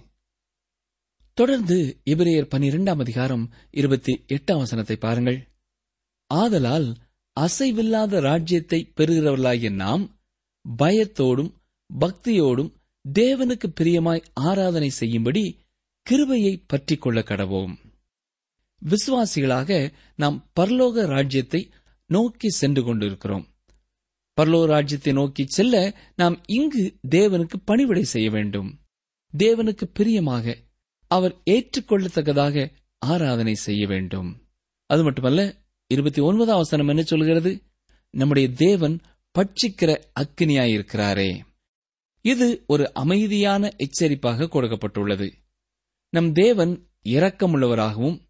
தொடர்ந்து 1.33 2.01
இபிரேயர் 2.05 2.49
பனிரெண்டாம் 2.55 2.99
அதிகாரம் 2.99 3.53
இருபத்தி 3.71 4.25
எட்டாம் 4.27 4.57
வசனத்தை 4.57 4.95
பாருங்கள். 4.95 5.47
ஆதலால் 6.25 6.95
அசைவில்லாத 7.39 8.19
ராஜ்யத்தை 8.19 8.91
பெறுகிறவர்களாகிய 8.97 9.71
நாம் 9.71 10.19
பயத்தோடும் 10.77 11.56
பக்தியோடும் 11.99 12.73
தேவனுக்கு 13.13 13.65
பிரியமாய் 13.79 14.23
ஆராதனை 14.33 14.89
செய்யும்படி 14.89 15.59
கிருபையை 16.01 16.63
பற்றிக் 16.67 17.01
கொள்ள 17.01 17.19
கடவோம் 17.19 17.85
விசுவாசிகளாக 18.85 19.91
நாம் 20.15 20.51
பரலோக 20.59 21.05
ராஜ்யத்தை 21.05 21.69
நோக்கி 22.05 22.49
சென்று 22.49 22.83
கொண்டிருக்கிறோம். 22.83 23.47
பரலோக 24.41 24.65
ராஜ்யத்தை 24.65 25.13
நோக்கி 25.13 25.47
செல்ல 25.47 25.95
நாம் 26.15 26.43
இங்கு 26.45 26.97
தேவனுக்கு 27.09 27.53
பணிவிடை 27.65 28.03
செய்ய 28.03 28.29
வேண்டும். 28.29 28.79
தேவனுக்கு 29.37 29.83
பிரியமாக 29.93 30.57
அவர் 31.07 31.41
ஏற்றுக்கொள்ளத்தக்கதாக 31.45 32.71
ஆராதனை 32.97 33.55
செய்ய 33.55 33.87
வேண்டும். 33.87 34.47
அது 34.85 35.03
மட்டுமல்ல 35.03 35.55
இருபத்தி 35.87 36.21
ஒன்பதாம் 36.21 36.57
வசனம் 36.57 36.87
என்ன 36.87 37.01
சொல்கிறது? 37.01 37.61
நம்முடைய 38.09 38.49
தேவன் 38.49 38.99
பட்சிக்கிற 39.39 40.03
அக்கினியாயிருக்கிறாரே. 40.19 41.41
இது 42.21 42.63
ஒரு 42.67 42.93
அமைதியான 42.93 43.67
எச்சரிப்பாக 43.77 44.47
கொடுக்கப்பட்டுள்ளது. 44.47 45.31
நம் 46.09 46.31
தேவன் 46.31 46.89
இரக்கமுள்ளவராகவும் 47.03 48.21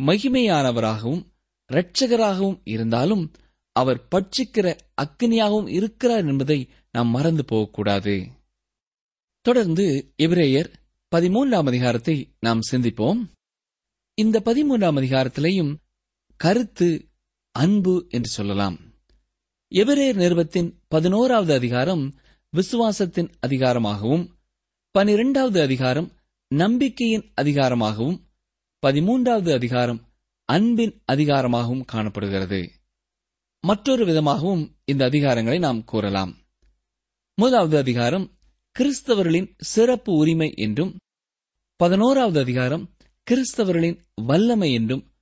மகிமையானவராகவும் 0.00 1.26
இரட்சகராகவும் 1.72 2.60
இருந்தாலும் 2.64 3.32
அவர் 3.72 4.06
பட்சிக்கிற 4.10 4.78
அக்கினியாகவும் 5.02 5.68
இருக்கிறார் 5.68 6.26
என்பதை 6.26 6.68
நாம் 6.92 7.08
மறந்து 7.08 7.44
போகக்கூடாது. 7.44 8.28
தொடர்ந்து 9.40 10.12
எபிரேயர் 10.22 10.72
பதிமூன்றாம் 11.16 11.66
அதிகாரத்தை 11.66 12.34
நாம் 12.40 12.60
சிந்திப்போம். 12.70 13.20
இந்த 14.14 14.42
பதிமூன்றாம் 14.44 14.98
அதிகாரத்திலேயும் 14.98 15.74
கருத்து 16.36 17.08
அன்பு 17.50 18.06
என்று 18.08 18.28
சொல்லலாம். 18.28 18.78
எபிரேயர் 19.70 20.14
நிறுவத்தின் 20.14 20.82
பதினோராவது 20.88 21.54
அதிகாரம் 21.54 22.14
விசுவாசத்தின் 22.56 23.30
அதிகாரமாகவும் 23.40 24.24
பனிரெண்டாவது 24.94 25.62
அதிகாரம் 25.62 26.12
நம்பிக்கையின் 26.50 27.32
அதிகாரமாகவும் 27.34 28.18
பதிமூன்றாவது 28.86 29.54
அதிகாரம் 29.54 30.00
அன்பின் 30.44 31.02
அதிகாரமாகவும் 31.04 31.84
காணப்படுகிறது. 31.84 32.60
மற்றொரு 33.60 34.04
விதமாகவும் 34.04 34.76
இந்த 34.84 35.04
அதிகாரங்களை 35.04 35.58
நாம் 35.58 35.84
கூறலாம். 35.84 36.32
முதலாவது 37.34 37.76
அதிகாரம் 37.76 38.26
கிறிஸ்தவர்களின் 38.76 39.54
சிறப்பு 39.58 40.12
உரிமை 40.12 40.54
என்றும் 40.56 40.96
பதினோராவது 41.76 42.40
அதிகாரம் 42.40 42.84
கிறிஸ்தவர்களின் 43.26 43.98
வல்லமை 44.26 44.72
என்றும் 44.72 45.12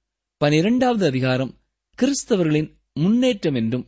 பனிரெண்டாவது 0.41 1.07
அதிகாரம் 1.07 1.53
கிறிஸ்தவர்களின் 1.99 2.79
முன்னேற்றம் 2.93 3.55
என்றும் 3.55 3.87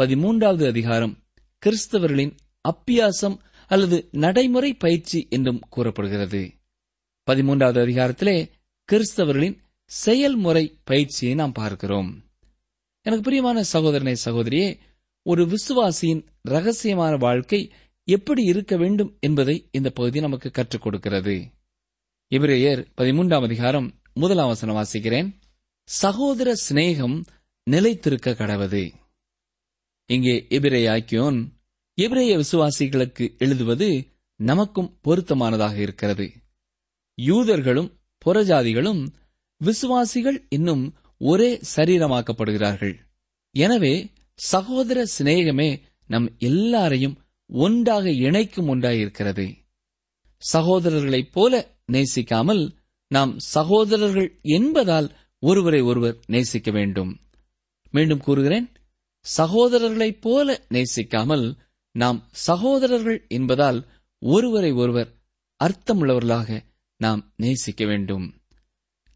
பதிமூன்றாவது 0.00 0.66
அதிகாரம் 0.68 1.14
கிறிஸ்தவர்களின் 1.62 2.34
அப்பியாசம் 2.68 3.38
அல்லது 3.68 4.08
நடைமுறை 4.12 4.74
பயிற்சி 4.74 5.26
என்றும் 5.30 5.60
கூறப்படுகிறது. 5.68 6.52
பதிமூன்றாவது 7.30 7.80
அதிகாரத்திலே 7.86 8.50
கிறிஸ்தவர்களின் 8.92 9.58
செயல்முறை 9.84 10.78
பயிற்சியை 10.84 11.34
நாம் 11.34 11.52
பார்க்கிறோம். 11.52 12.24
எனக்கு 13.02 13.24
பிரியமான 13.24 13.62
சகோதரனை 13.62 14.16
சகோதரியே 14.24 14.78
ஒரு 15.22 15.44
விசுவாசியின் 15.44 16.26
ரகசியமான 16.48 17.18
வாழ்க்கை 17.18 17.72
எப்படி 18.04 18.42
இருக்க 18.42 18.76
வேண்டும் 18.76 19.16
என்பதை 19.20 19.68
இந்த 19.70 19.90
பகுதி 19.90 20.20
நமக்கு 20.20 20.50
கற்றுக் 20.50 20.82
கொடுக்கிறது. 20.82 21.50
இவரையர் 22.30 22.86
பதிமூன்றாம் 22.96 23.42
அதிகாரம் 23.42 24.00
முதலாம் 24.14 24.46
வசனம் 24.46 24.76
வாசிக்கிறேன். 24.76 25.32
சகோதர 25.82 26.54
சிநேகம் 26.68 27.24
நிலைத்திருக்க 27.70 28.30
கடவது. 28.30 28.92
இங்கே 30.06 30.46
எபிரேயாக்கியோன் 30.48 31.48
எபிரேய 31.94 32.38
விசுவாசிகளுக்கு 32.38 33.38
எழுதுவது 33.38 34.08
நமக்கும் 34.36 34.98
பொருத்தமானதாக 35.04 35.76
இருக்கிறது. 35.76 36.32
யூதர்களும் 37.22 37.90
புறஜாதிகளும் 38.26 39.06
விசுவாசிகள் 39.56 40.46
இன்னும் 40.48 40.94
ஒரே 41.18 41.60
சரீரமாக்கப்படுகிறார்கள். 41.76 42.94
எனவே 43.50 44.10
சகோதர 44.34 45.06
சிநேகமே 45.18 45.80
நம் 46.06 46.34
எல்லாரையும் 46.38 47.18
ஒன்றாக 47.46 48.10
இணைக்கும் 48.10 48.68
ஒன்றாயிருக்கிறது. 48.68 49.54
சகோதரர்களைப் 50.36 51.32
போல 51.32 51.76
நேசிக்காமல் 51.92 52.70
நாம் 53.08 53.38
சகோதரர்கள் 53.38 54.38
என்பதால் 54.42 55.16
ஒருவரை 55.38 55.80
ஒருவர் 55.80 56.18
நேசிக்க 56.26 56.70
வேண்டும். 56.70 57.20
மீண்டும் 57.90 58.18
கூறுகிறேன் 58.18 58.72
சகோதரர்களைப் 59.20 60.20
போல 60.20 60.66
நேசிக்காமல் 60.70 61.46
நாம் 61.98 62.28
சகோதரர்கள் 62.30 63.26
என்பதால் 63.28 63.86
ஒருவரை 64.18 64.70
ஒருவர் 64.72 65.14
அர்த்தமுள்ளவர்களாக 65.64 66.60
நாம் 66.96 67.32
நேசிக்க 67.36 67.86
வேண்டும். 67.86 68.40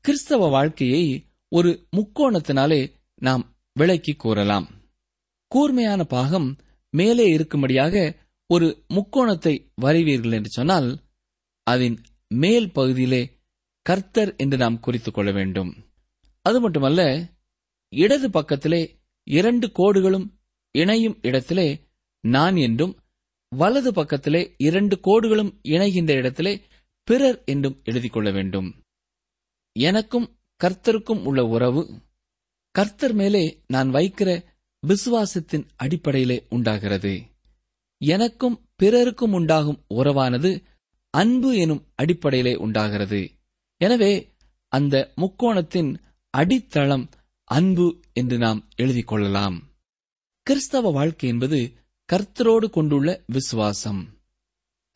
கிறிஸ்தவ 0.01 0.49
வாழ்க்கையை 0.49 1.27
ஒரு 1.49 1.89
முக்கோணத்தினாலே 1.97 2.93
நாம் 3.15 3.57
விளக்கி 3.73 4.13
கூறலாம். 4.13 4.69
கூர்மையான 5.49 6.05
பாகம் 6.05 6.57
மேலே 6.91 7.37
இருக்கும்படியாக 7.37 8.15
ஒரு 8.47 8.85
முக்கோணத்தை 8.95 9.71
வரைவீர்கள் 9.83 10.33
என்று 10.33 10.51
சொன்னால் 10.51 11.03
அதன் 11.63 12.01
மேல் 12.29 12.73
பகுதியிலே 12.73 13.41
கர்த்தர் 13.83 14.37
என்று 14.37 14.57
நாம் 14.57 14.81
குறித்துக் 14.81 15.15
கொள்ள 15.15 15.31
வேண்டும். 15.33 15.75
அது 16.43 16.61
மட்டுமல்ல 16.61 17.31
இடது 17.89 18.31
பக்கத்திலே 18.31 19.01
இரண்டு 19.23 19.67
கோடுகளும் 19.67 20.31
இணையும் 20.71 21.19
இடத்திலே 21.23 21.88
நான் 22.21 22.57
என்றும் 22.57 22.99
வலது 23.49 23.93
பக்கத்திலே 23.93 24.55
இரண்டு 24.57 25.01
கோடுகளும் 25.03 25.59
இணைகின்ற 25.63 26.11
இடத்திலே 26.11 26.63
பிறர் 27.05 27.43
என்றும் 27.45 27.81
எழுதிக் 27.85 28.13
கொள்ள 28.13 28.31
வேண்டும். 28.31 28.75
எனக்கும் 29.73 30.37
கர்த்தருக்கும் 30.65 31.25
உள்ள 31.25 31.45
உறவு 31.45 32.01
கர்த்தர் 32.71 33.13
மேலே 33.13 33.63
நான் 33.67 33.95
வைக்கிற 33.95 34.45
விசுவாசத்தின் 34.87 35.69
அடிப்படையிலே 35.77 36.47
உண்டாகிறது. 36.49 37.23
எனக்கும் 37.99 38.69
பிறருக்கும் 38.77 39.33
உண்டாகும் 39.33 39.85
உறவானது 39.89 40.63
அன்பு 41.11 41.57
எனும் 41.57 41.87
அடிப்படையிலே 41.95 42.55
உண்டாகிறது. 42.55 43.31
எனவே 43.77 44.33
அந்த 44.69 45.13
முக்கோணத்தின் 45.17 45.97
அடித்தளம் 46.31 47.09
அன்பு 47.45 48.01
என்று 48.13 48.39
நாம் 48.39 48.69
எழுதிக் 48.77 49.07
கொள்ளலாம். 49.07 49.69
கிறிஸ்தவ 50.43 50.91
வாழ்க்கை 50.91 51.29
என்பது 51.29 51.73
கர்த்தரோடு 52.13 52.71
கொண்டுள்ள 52.71 53.23
விசுவாசம். 53.27 54.09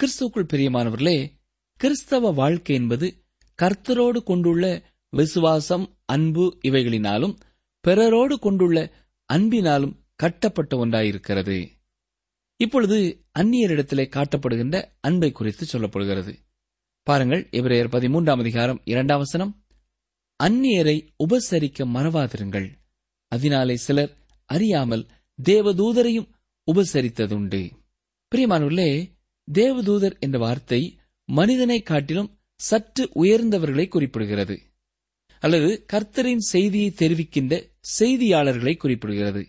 கிறிஸ்துக்குள் 0.03 0.47
பிரியமானவர்களே 0.53 1.31
கிறிஸ்தவ 1.77 2.31
வாழ்க்கை 2.31 2.77
என்பது 2.77 3.25
கர்த்தரோடு 3.63 4.23
கொண்டுள்ள 4.23 4.83
விசுவாசம் 5.11 5.99
அன்பு 6.05 6.59
இவைகளினாலும் 6.65 7.37
பிறரோடு 7.81 8.39
கொண்டுள்ள 8.39 8.93
அன்பினாலும் 9.33 9.97
கட்டப்பட்ட 10.17 10.87
ஒன்றாயிருக்கிறது. 10.87 11.69
இப்பொழுது 12.57 13.25
அந்நியரிடத்திலே 13.39 14.09
காட்டப்படுகின்ற 14.09 14.93
அன்பை 15.01 15.33
குறித்து 15.33 15.67
சொல்லப்படுகிறது. 15.73 16.37
பாருங்கள் 17.03 17.49
இவரையர் 17.51 17.93
பதிமூன்றாம் 17.93 18.39
அதிகாரம் 18.39 18.81
இரண்டாம் 18.85 19.19
வசனம். 19.19 19.65
அந்நியரை 20.43 21.09
உபசரிக்க 21.29 21.85
மறவாதிருங்கள். 21.85 22.73
அதனாலே 23.29 23.77
சிலர் 23.77 24.17
அறியாமல் 24.45 25.07
தேவதூதரையும் 25.43 26.29
உபசரித்ததுண்டு. 26.67 27.71
பிரியமானுள்ளே 28.35 29.11
தேவதூதர் 29.53 30.19
என்ற 30.19 30.39
வார்த்தை 30.39 30.99
மனிதனை 31.25 31.83
காட்டிலும் 31.83 32.39
சற்று 32.55 33.11
உயர்ந்தவர்களை 33.15 33.89
குறிப்பிடுகிறது. 33.89 34.57
அல்லது 35.41 35.85
கர்த்தரின் 35.93 36.37
செய்தியை 36.37 36.95
தெரிவிக்கின்ற 36.97 37.71
செய்தியாளர்களை 37.99 38.77
குறிப்பிடுகிறது. 38.85 39.47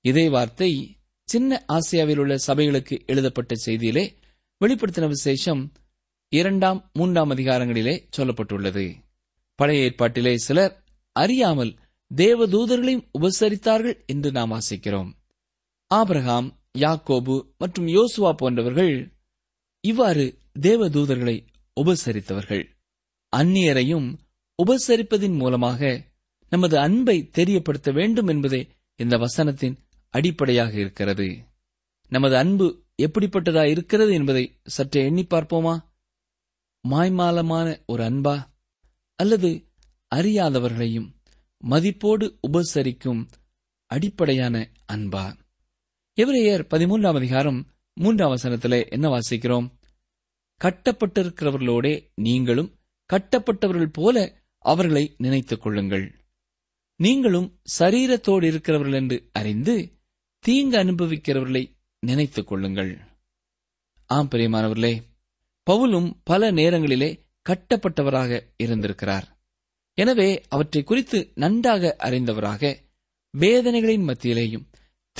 இதே 0.00 0.28
வார்த்தை 0.28 0.96
சின்ன 1.24 1.64
ஆசியாவில் 1.72 2.18
உள்ள 2.18 2.38
சபைகளுக்கு 2.46 3.06
எழுதப்பட்ட 3.06 3.54
செய்தியிலே 3.54 4.14
வெளிப்படுத்தின 4.64 5.06
விசேஷம் 5.06 5.72
இரண்டாம் 6.28 6.90
மூன்றாம் 6.92 7.30
அதிகாரங்களிலே 7.30 8.08
சொல்லப்பட்டுள்ளது. 8.16 8.94
பழைய 9.54 9.90
ஏற்பாட்டிலே 9.90 10.34
சிலர் 10.34 10.84
அறியாமல் 11.12 11.78
தேவதூதர்களையும் 12.16 13.08
உபசரித்தார்கள் 13.18 14.06
என்று 14.06 14.30
நாம் 14.32 14.52
வாசிக்கிறோம் 14.52 15.10
ஆபிரகாம் 15.90 16.60
யாக்கோபு 16.78 17.54
மற்றும் 17.58 17.86
யோசுவா 17.86 18.32
போன்றவர்கள் 18.32 19.12
இவ்வாறு 19.80 20.38
தேவதூதர்களை 20.60 21.46
உபசரித்தவர்கள். 21.80 22.64
அந்நியரையும் 23.36 24.18
உபசரிப்பதின் 24.62 25.36
மூலமாக 25.36 26.04
நமது 26.50 26.78
அன்பை 26.78 27.30
தெரியப்படுத்த 27.30 27.92
வேண்டும் 27.92 28.26
என்பதே 28.26 28.68
இந்த 28.96 29.16
வசனத்தின் 29.16 29.76
அடிப்படையாக 30.10 30.72
இருக்கிறது. 30.72 31.38
நமது 32.08 32.36
அன்பு 32.36 32.84
எப்படிப்பட்டதா 33.02 33.68
இருக்கிறது 33.68 34.12
என்பதை 34.12 34.60
சற்றே 34.64 35.04
எண்ணி 35.04 35.22
பார்ப்போமா? 35.22 35.78
மாய்மாலமான 36.88 37.84
ஒரு 37.86 38.02
அன்பா? 38.04 38.46
அல்லது 39.14 39.66
அறியாதவர்களையும் 40.14 41.08
மதிப்போடு 41.70 42.38
உபசரிக்கும் 42.48 43.26
அடிப்படையான 43.86 44.70
அன்பா? 44.92 45.46
எவரையர் 46.18 46.62
பதிமூன்றாம் 46.70 47.16
அதிகாரம் 47.16 47.66
மூன்றாம் 47.94 48.34
வசனத்திலே 48.34 48.90
என்ன 48.90 49.08
வாசிக்கிறோம்? 49.08 49.70
கட்டப்பட்டிருக்கிறவர்களோடே 50.64 52.10
நீங்களும் 52.14 52.78
கட்டப்பட்டவர்கள் 53.12 53.92
போல 53.92 54.36
அவர்களை 54.58 55.14
நினைத்துக் 55.18 55.60
கொள்ளுங்கள். 55.60 56.14
நீங்களும் 56.96 57.60
சரீரத்தோடு 57.78 58.44
இருக்கிறவர்கள் 58.44 59.00
என்று 59.00 59.28
அறிந்து 59.32 59.98
தீங்கு 60.38 60.76
அனுபவிக்கிறவர்களை 60.78 61.70
நினைத்துக் 62.00 62.46
கொள்ளுங்கள். 62.46 62.98
ஆம் 64.06 64.28
பிரியமானவர்களே 64.28 65.00
பவுலும் 65.70 66.12
பல 66.24 66.50
நேரங்களிலே 66.50 67.24
கட்டப்பட்டவராக 67.48 68.40
இருந்திருக்கிறார். 68.56 69.40
எனவே 69.94 70.42
அவற்றை 70.48 70.82
குறித்து 70.82 71.32
நன்றாக 71.34 71.96
அறிந்தவராக 71.98 72.76
வேதனைகளின் 73.38 74.06
மத்தியிலேயும் 74.08 74.66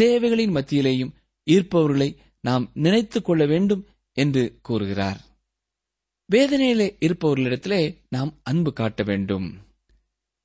தேவைகளின் 0.01 0.55
மத்தியிலேயும் 0.55 1.13
இருப்பவர்களை 1.43 2.17
நாம் 2.41 2.71
நினைத்துக் 2.75 3.25
கொள்ள 3.25 3.47
வேண்டும் 3.47 3.87
என்று 4.13 4.59
கூறுகிறார். 4.63 5.21
வேதனையிலே 6.33 6.97
இருப்பவர்களிடத்திலே 7.01 7.97
நாம் 8.09 8.41
அன்பு 8.43 8.73
காட்ட 8.73 9.03
வேண்டும். 9.03 9.57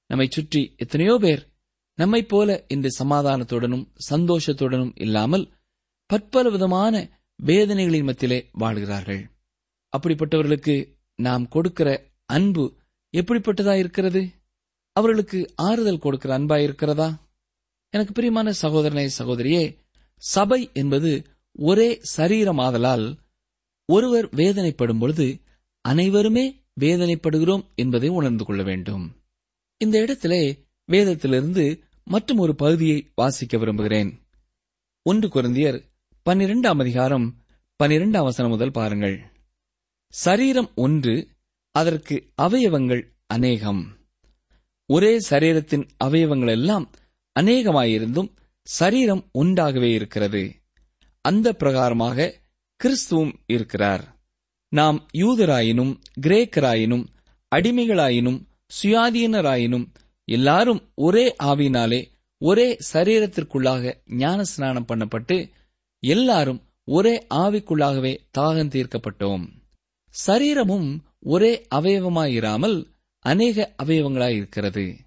நம்மை 0.07 0.27
சுற்றி 0.31 0.73
எத்தனையோ 0.77 1.17
பேர் 1.21 1.47
நம்மைப் 1.95 2.29
போல 2.29 2.65
இன்று 2.67 3.05
சமாதானத்துடனும் 3.05 3.87
சந்தோஷத்துடனும் 4.09 4.91
இல்லாமல் 4.95 5.51
பற்பல 6.05 6.49
விதமான 6.49 7.09
வேதனைகளின் 7.43 8.03
மத்தியிலே 8.03 8.49
வாழ்கிறார்கள். 8.51 9.29
அப்படிப்பட்டவர்களுக்கு 9.97 10.95
நாம் 11.15 11.47
கொடுக்கிற 11.47 12.03
அன்பு 12.25 12.73
எப்படிப்பட்டதா 13.11 13.77
இருக்கிறது? 13.77 14.27
அவர்களுக்கு 14.91 15.53
ஆறுதல் 15.55 15.99
கொடுக்கிற 15.99 16.39
அன்பா 16.39 16.63
இருக்கிறதா 16.63 17.21
எனக்கு 17.93 18.13
பிரியமான 18.13 18.51
சகோதரனை 18.51 19.09
சகோதரியே 19.17 19.77
சபை 20.17 20.69
என்பது 20.73 21.25
ஒரே 21.59 22.01
சரீரமாதலால் 22.17 23.17
ஒருவர் 23.85 24.29
வேதனைப்படும் 24.29 24.99
பொழுது 24.99 25.39
அனைவருமே 25.81 26.63
வேதனைப்படுகிறோம் 26.79 27.65
என்பதை 27.75 28.09
உணர்ந்து 28.09 28.45
கொள்ள 28.45 28.63
வேண்டும். 28.63 29.21
இந்த 29.77 30.01
இடத்திலே 30.01 30.65
வேதத்திலிருந்து 30.91 31.81
மற்றும் 32.03 32.37
ஒரு 32.37 32.55
பகுதியை 32.55 33.11
வாசிக்க 33.15 33.57
விரும்புகிறேன். 33.57 34.21
ஒன்று 35.01 35.27
குருந்தியர் 35.27 35.81
பன்னிரெண்டாம் 36.29 36.79
அதிகாரம் 36.79 37.37
பன்னிரெண்டாம் 37.83 38.23
வசனம் 38.23 38.51
முதல் 38.51 38.71
பாருங்கள். 38.71 39.23
சரீரம் 40.07 40.71
ஒன்று 40.75 41.27
அதற்கு 41.71 42.31
அவயவங்கள் 42.41 43.15
அநேகம். 43.27 43.97
ஒரே 44.85 45.19
சரீரத்தின் 45.29 45.87
அவயவங்கள் 46.03 46.49
எல்லாம் 46.49 46.91
அநேகமாயிருந்தும் 47.39 48.29
சரீரம் 48.63 49.29
ஒன்றாகவே 49.31 49.91
இருக்கிறது. 49.91 50.55
அந்த 51.21 51.55
பிரகாரமாக 51.59 52.33
கிறிஸ்துவும் 52.83 53.33
இருக்கிறார். 53.45 54.17
நாம் 54.69 55.07
யூதராயினும் 55.13 55.99
கிரேக்கராயினும் 56.21 57.05
அடிமைகளாயினும் 57.55 58.39
சுயாதீனராயினும் 58.81 59.85
எல்லாரும் 60.25 60.91
ஒரே 60.95 61.35
ஆவினாலே 61.43 62.11
ஒரே 62.37 62.77
சரீரத்திற்குள்ளாக 62.93 63.93
ஞான 64.05 64.43
ஸ்நானம் 64.43 64.85
பண்ணப்பட்டு 64.93 65.49
எல்லாரும் 65.99 66.61
ஒரே 66.83 67.25
ஆவிக்குள்ளாகவே 67.33 68.17
தாகம் 68.37 68.73
தீர்க்கப்பட்டோம். 68.75 69.47
சரீரமும் 70.09 71.03
ஒரே 71.19 71.67
அவயவமாயிராமல் 71.75 72.93
அநேக 73.19 73.75
அவயவங்களாயிருக்கிறது. 73.83 74.97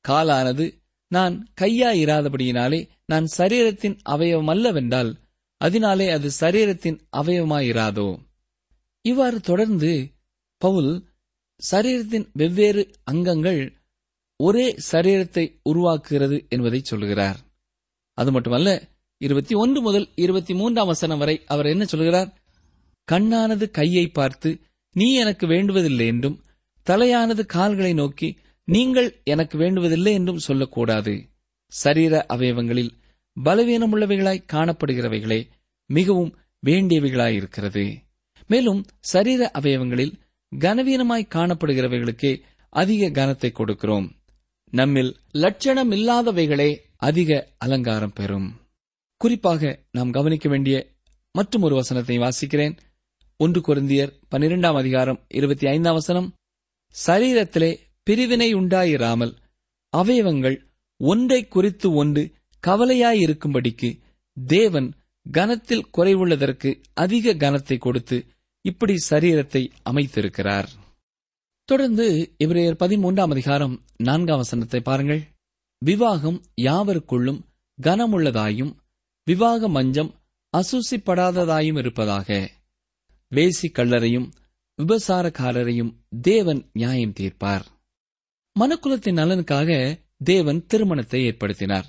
காலானது 0.00 0.80
நான் 1.08 1.48
கையாயிராதபடியினாலே 1.60 2.88
நான் 3.06 3.26
சரீரத்தின் 3.38 3.98
அவயவம் 4.02 4.48
அல்லவென்றால் 4.48 5.10
அதனாலே 5.60 6.10
அது 6.10 6.30
சரீரத்தின் 6.40 6.98
அவயவமாயிராதோ. 7.16 8.18
இவ்வாறு 9.02 9.40
தொடர்ந்து 9.40 10.14
பவுல் 10.58 11.06
சரீரத்தின் 11.70 12.26
வெவ்வேறு 12.32 12.94
அங்கங்கள் 13.04 13.60
ஒரே 14.36 14.76
சரீரத்தை 14.92 15.60
உருவாக்குகிறது 15.70 16.48
என்பதை 16.48 16.80
சொல்கிறார் 16.80 17.38
அது 18.14 18.32
மட்டுமல்ல 18.32 18.88
இருபத்தி 19.18 19.54
ஒன்று 19.54 19.80
முதல் 19.80 20.08
இருபத்தி 20.14 20.54
மூன்றாம் 20.54 20.86
வசனம் 20.86 21.18
வரை 21.18 21.44
அவர் 21.46 21.66
என்ன 21.66 21.84
சொல்கிறார் 21.84 22.34
கண்ணானது 23.12 23.70
கையை 23.70 24.08
பார்த்து 24.08 24.58
நீ 24.92 25.14
எனக்கு 25.14 25.46
வேண்டுவதில்லை 25.46 26.06
என்றும் 26.06 26.44
தலையானது 26.86 27.46
கால்களை 27.46 27.94
நோக்கி 27.94 28.38
நீங்கள் 28.66 29.20
எனக்கு 29.24 29.58
வேண்டுவதில்லை 29.58 30.12
என்றும் 30.12 30.38
சொல்லக்கூடாது. 30.38 31.28
சரீர 31.66 32.26
அவயவங்களில் 32.28 32.90
பலவீனமுள்ளவைகளாய் 33.44 34.46
காணப்படுகிறவைகளே 34.52 35.48
மிகவும் 35.86 36.38
வேண்டியவைகளாயிருக்கிறது. 36.66 37.96
மேலும் 38.46 38.84
சரீர 39.00 39.50
அவயவங்களில் 39.58 40.12
கனவீனமாய் 40.56 41.28
காணப்படுகிறவைகளுக்கே 41.34 42.40
அதிக 42.68 43.08
கனத்தை 43.08 43.52
கொடுக்கிறோம். 43.52 44.10
நம்மில் 44.70 45.16
லட்சணம் 45.30 45.90
இல்லாதவைகளே 45.90 46.78
அதிக 46.96 47.48
அலங்காரம் 47.58 48.12
பெறும். 48.12 48.60
குறிப்பாக 49.16 49.82
நாம் 49.90 50.10
கவனிக்க 50.10 50.48
வேண்டிய 50.48 50.86
மற்றும் 51.32 51.62
ஒரு 51.62 51.74
வசனத்தை 51.74 52.18
வாசிக்கிறேன். 52.18 52.76
ஒன்று 53.36 53.60
குருந்தியர் 53.60 54.12
பன்னிரெண்டாம் 54.30 54.76
அதிகாரம் 54.76 55.24
இருபத்தி 55.28 55.66
ஐந்தாம் 55.66 55.94
வசனம் 55.94 56.32
சரீரத்திலே 57.06 57.85
பிரிவினை 58.06 58.54
உண்டாயிராமல் 58.54 59.32
அவயவங்கள் 59.92 60.56
ஒன்றை 60.96 61.48
குறித்து 61.48 61.92
ஒன்று 61.92 62.22
கவலையாயிருக்கும்படிக்கு 62.66 64.00
தேவன் 64.46 64.88
கனத்தில் 65.32 65.88
குறைவுள்ளதற்கு 65.98 66.70
அதிக 66.94 67.34
கனத்தை 67.34 67.78
கொடுத்து 67.78 68.26
இப்படி 68.60 68.94
சரீரத்தை 69.10 69.62
அமைத்திருக்கிறார். 69.90 70.68
தொடர்ந்து 71.64 72.34
இவரையர் 72.44 72.80
பதிமூன்றாம் 72.82 73.30
அதிகாரம் 73.30 73.84
நான்காம் 73.96 74.36
வசனத்தை 74.36 74.80
பாருங்கள். 74.80 75.22
விவாகம் 75.78 76.42
யாவருக்குள்ளும் 76.62 77.40
கனமுள்ளதாயும் 77.82 78.72
விவாக 79.24 79.68
மஞ்சம் 79.68 80.14
அசூசிப்படாததாயும் 80.52 81.78
இருப்பதாக. 81.78 82.28
வேசி 83.32 83.68
கள்ளரையும் 83.72 84.28
விபசாரக்காரரையும் 84.78 85.92
தேவன் 86.22 86.70
நியாயம் 86.72 87.16
தீர்ப்பார். 87.20 87.66
மனுக்குலத்தின் 88.60 89.18
நலனுக்காக 89.20 90.00
தேவன் 90.24 90.66
திருமணத்தை 90.66 91.28
ஏற்படுத்தினார். 91.28 91.84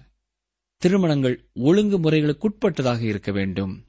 திருமணங்கள் 0.78 1.50
ஒழுங்கு 1.54 2.00
முறைகளுக்குட்பட்டதாக 2.00 3.02
இருக்க 3.02 3.32
வேண்டும். 3.32 3.86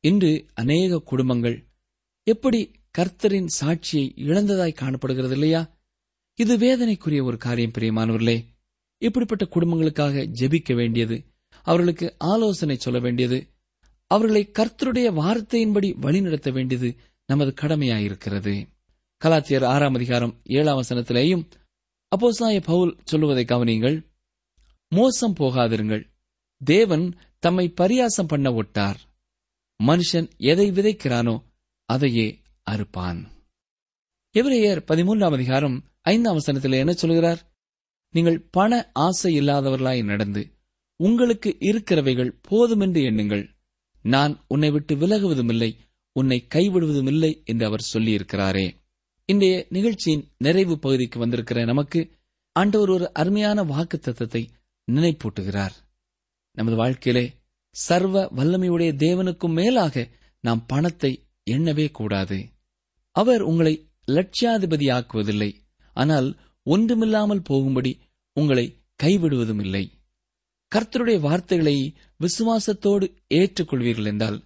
இன்று 0.00 0.46
அநேக 0.54 0.98
குடும்பங்கள் 0.98 1.66
எப்படி 2.22 2.70
கர்த்தரின் 2.98 3.46
சாட்சியை 3.60 4.12
இழந்ததாய் 4.16 4.74
காணப்படுகிறது 4.74 5.32
இல்லையா? 5.32 5.78
இது 6.34 6.56
வேதனைக்குரிய 6.56 7.22
ஒரு 7.22 7.36
காரியம் 7.36 7.70
பிரியமானவர்களே. 7.70 8.44
இப்படிப்பட்ட 8.98 9.44
குடும்பங்களுக்காக 9.44 10.26
ஜெபிக்க 10.40 10.74
வேண்டியது 10.74 11.24
அவர்களுக்கு 11.62 12.14
ஆலோசனை 12.18 12.76
சொல்ல 12.76 12.98
வேண்டியது 12.98 13.46
அவர்களை 14.06 14.50
கர்த்தருடைய 14.58 15.12
வார்த்தையின்படி 15.20 15.98
வழிநடத்த 15.98 16.50
வேண்டியது 16.50 16.96
நமது 17.26 17.54
கடமையாயிருக்கிறது. 17.60 18.66
கலாத்தியர் 19.24 19.64
ஆறாம் 19.64 19.94
அதிகாரம் 19.94 20.40
ஏழாம் 20.44 20.82
வசனத்திலேயும் 20.82 21.50
அப்போசாய 22.16 22.62
பவுல் 22.62 22.98
சொல்லுவதை 23.04 23.44
கவனியுங்கள். 23.44 24.06
மோசம் 24.88 25.36
போகாதிருங்கள். 25.36 26.04
தேவன் 26.64 27.14
தம்மை 27.38 27.74
பரியாசம் 27.80 28.26
பண்ண 28.26 28.52
ஒட்டார். 28.52 28.96
மனுஷன் 29.86 30.30
எதை 30.36 30.70
விதைக்கிறானோ 30.70 31.42
அதையே 31.84 32.40
அறுப்பான். 32.70 33.24
எவ்ரேயர் 34.34 34.80
பதிமூன்றாம் 34.88 35.32
அதிகாரம் 35.32 35.84
ஐந்தாம் 36.00 36.32
வசனத்தில் 36.32 36.72
என்ன 36.72 36.92
சொல்கிறார்? 36.92 37.54
நீங்கள் 38.10 38.40
பண 38.40 38.90
ஆசை 38.92 39.40
இல்லாதவர்களாய் 39.40 40.04
நடந்து 40.04 40.50
உங்களுக்கு 40.96 41.56
இருக்கிறவைகள் 41.60 42.36
போதுமென்று 42.40 43.00
எண்ணுங்கள். 43.00 43.48
நான் 44.02 44.44
உன்னை 44.48 44.70
விட்டு 44.70 44.96
விலகுவதுமில்லை 44.96 45.76
உன்னை 46.12 46.46
கைவிடுவதுமில்லை 46.54 47.44
என்று 47.44 47.66
அவர் 47.66 47.88
சொல்லியிருக்கிறாரே. 47.92 48.79
இன்றைய 49.30 49.66
நிகழ்ச்சியின் 49.68 50.24
நிறைவு 50.36 50.74
பகுதிக்கு 50.78 51.18
வந்திருக்கிற 51.18 51.64
நமக்கு 51.64 52.00
ஆண்டவர் 52.56 52.90
ஒரு 52.90 53.06
அருமையான 53.12 53.62
வாக்கு 53.62 53.96
தத்துவத்தை 53.98 54.42
நினைப்பூட்டுகிறார். 54.88 55.74
நமது 56.56 56.76
வாழ்க்கையிலே 56.76 57.24
சர்வ 57.76 58.22
வல்லமையுடைய 58.36 58.90
தேவனுக்கும் 58.96 59.52
மேலாக 59.52 59.94
நாம் 60.44 60.62
பணத்தை 60.66 61.12
எண்ணவே 61.50 61.86
கூடாது. 61.90 62.38
அவர் 63.16 63.42
உங்களை 63.42 63.74
லட்சியாதிபதி 64.08 64.86
ஆக்குவதில்லை 64.90 65.50
ஆனால் 65.96 66.28
ஒன்றுமில்லாமல் 66.66 67.42
போகும்படி 67.42 67.92
உங்களை 68.36 68.66
கைவிடுவதும் 69.02 69.62
இல்லை 69.62 69.84
கர்த்தருடைய 70.72 71.18
வார்த்தைகளை 71.20 71.76
விசுவாசத்தோடு 72.20 73.06
ஏற்றுக்கொள்வீர்கள் 73.34 74.04
என்றால் 74.04 74.38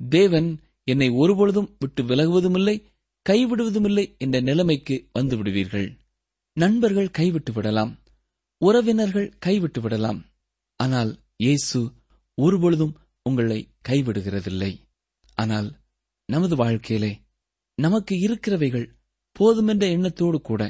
தேவன் 0.00 0.48
என்னை 0.84 1.08
ஒருபொழுதும் 1.14 1.72
விட்டு 1.78 2.02
விலகுவதுமில்லை 2.02 2.76
கைவிடுவதுமில்லை 3.28 4.04
என்ற 4.16 4.40
நிலைமைக்கு 4.40 5.08
வந்து 5.12 5.36
விடுவீர்கள் 5.36 5.88
நண்பர்கள் 6.56 7.10
கைவிட்டு 7.10 7.52
விடலாம். 7.52 7.92
உறவினர்கள் 8.60 9.28
கைவிட்டு 9.38 9.80
விடலாம். 9.80 10.20
ஆனால் 10.76 11.10
இயேசு 11.36 11.80
ஒருபொழுதும் 12.38 12.94
உங்களை 13.22 13.58
கைவிடுகிறதில்லை. 13.88 14.72
ஆனால் 15.34 15.68
நமது 16.28 16.56
வாழ்க்கையிலே 16.56 17.12
நமக்கு 17.78 18.14
இருக்கிறவைகள் 18.14 18.86
போதுமென்ற 19.36 19.84
எண்ணத்தோடு 19.90 20.40
கூட 20.40 20.62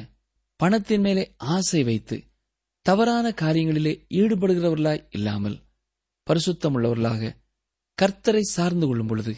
பணத்தின் 0.59 1.01
மேலே 1.01 1.23
ஆசை 1.37 1.83
வைத்து 1.83 2.17
தவறான 2.85 3.29
காரியங்களிலே 3.41 3.93
ஈடுபடுகிறவர்களாய் 4.09 5.05
இல்லாமல் 5.09 5.57
பரிசுத்தமுள்ளவர்களாக 6.27 7.31
கர்த்தரை 7.97 8.41
சார்ந்து 8.41 8.87
கொள்ளும் 8.87 9.07
பொழுது 9.07 9.33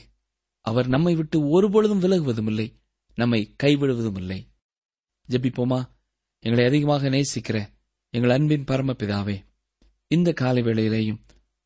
அவர் 0.65 0.88
நம்மை 0.88 1.15
விட்டு 1.15 1.38
ஒருபொழுதும் 1.49 1.99
விலகுவதும் 1.99 2.47
இல்லை 2.47 2.67
நம்மை 3.15 3.56
கைவிடுவதும் 3.63 4.17
இல்லை 4.17 4.39
ஜெபிப்போமா? 5.30 5.80
எங்களை 6.39 6.65
அதிகமாக 6.65 7.10
நேசிக்கிற 7.10 7.58
எங்கள் 8.10 8.30
அன்பின் 8.30 8.63
பரமபிதாவே 8.63 9.38
இந்த 10.08 10.34
காலை 10.34 10.63
வேளையிலேயும் 10.63 11.21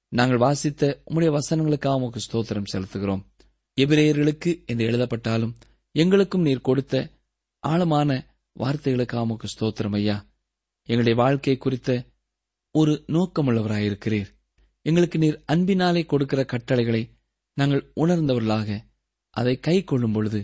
நாங்கள் 0.09 0.37
வாசித்த 0.37 1.01
உம்முடைய 1.09 1.39
வசனங்களுக்காக 1.39 1.95
உமக்கு 1.95 2.19
ஸ்தோத்திரம் 2.19 2.69
செலுத்துகிறோம். 2.73 3.23
எபிரேயர்களுக்கு 3.75 4.65
என்று 4.65 4.89
எழுதப்பட்டாலும் 4.89 5.53
எங்களுக்கும் 5.91 6.41
நீர் 6.41 6.61
கொடுத்த 6.61 7.11
ஆழமான 7.59 8.35
வார்த்தைகளுக்காக 8.59 9.21
உமக்கு 9.21 9.47
ஸ்தோத்திரம் 9.47 9.93
ஐயா. 9.93 10.25
எங்களுடைய 10.81 11.15
வாழ்க்கை 11.15 11.57
குறித்த 11.57 12.05
ஒரு 12.71 13.03
நோக்கமுள்ளவராயிருக்கிறீர். 13.07 14.29
எங்களுக்கு 14.81 15.17
நீர் 15.17 15.43
அன்பினாலே 15.45 16.05
கொடுக்கிற 16.05 16.45
கட்டளைகளை 16.45 17.09
நாங்கள் 17.53 17.91
உணர்ந்தவர்களாக 17.95 18.79
அதை 19.29 19.59
கை 19.59 19.83
கொள்ளும் 19.83 20.11
பொழுது 20.11 20.39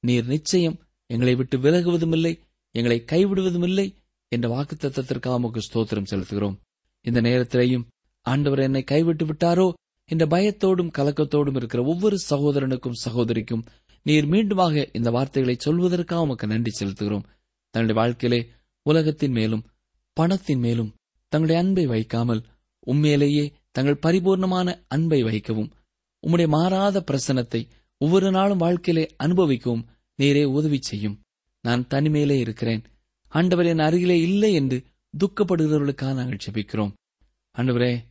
நீர் 0.00 0.26
நிச்சயம் 0.26 0.78
எங்களை 1.06 1.34
விட்டு 1.34 1.56
விலகுவதுமில்லை 1.58 2.32
எங்களை 2.74 3.04
கைவிடுவதுமில்லை 3.06 3.86
என்ற 4.32 4.46
வாக்குத்தத்திற்காக 4.48 5.38
உமக்கு 5.38 5.60
ஸ்தோத்திரம் 5.66 6.08
செலுத்துகிறோம். 6.10 6.56
இந்த 7.00 7.20
நேரத்திலேயும் 7.20 7.86
ஆண்டவர் 8.26 8.58
என்னை 8.58 8.82
கைவிட்டு 8.82 9.24
விட்டாரோ 9.26 9.72
என்ற 10.04 10.24
பயத்தோடும் 10.26 10.94
கலக்கத்தோடும் 10.98 11.56
இருக்கிற 11.56 11.82
ஒவ்வொரு 11.82 12.16
சகோதரனுக்கும் 12.30 13.00
சகோதரிக்கும் 13.04 13.64
நீர் 14.02 14.28
மீண்டுமாக 14.28 14.88
இந்த 14.92 15.10
வார்த்தைகளை 15.10 15.56
சொல்வதற்காக 15.64 16.24
உமக்கு 16.26 16.46
நன்றி 16.46 16.70
செலுத்துகிறோம். 16.70 17.24
தங்களுடைய 17.74 17.96
வாழ்க்கையிலே 18.00 18.40
உலகத்தின் 18.82 19.32
மேலும் 19.32 19.64
பணத்தின் 20.12 20.58
மேலும் 20.58 20.94
தங்களுடைய 21.28 21.62
அன்பை 21.62 21.86
வைக்காமல் 21.86 22.42
உண்மையிலேயே 22.80 23.52
தங்கள் 23.70 24.02
பரிபூர்ணமான 24.06 24.68
அன்பை 24.88 25.22
வைக்கவும். 25.22 25.72
உம்முடைய 26.22 26.48
மாறாத 26.48 27.02
பிரசனத்தை 27.10 27.68
ஒவ்வொரு 27.98 28.30
நாளும் 28.30 28.58
வாழ்க்கையிலே 28.58 29.06
அனுபவிக்கவும் 29.22 29.84
நீரே 30.18 30.44
உதவி 30.44 30.78
செய்யும். 30.80 31.20
நான் 31.60 31.86
தனிமையிலே 31.90 32.38
இருக்கிறேன். 32.38 32.82
ஆண்டவர் 33.28 33.66
என் 33.66 33.78
அருகிலே 33.78 34.20
இல்லை 34.20 34.52
என்று 34.52 34.84
துக்கப்படுகிறவர்களுக்காக 35.18 36.14
நாங்கள் 36.14 36.38
ஜெபிக்கிறோம். 36.46 36.92
ஆண்டவரே 37.54 38.04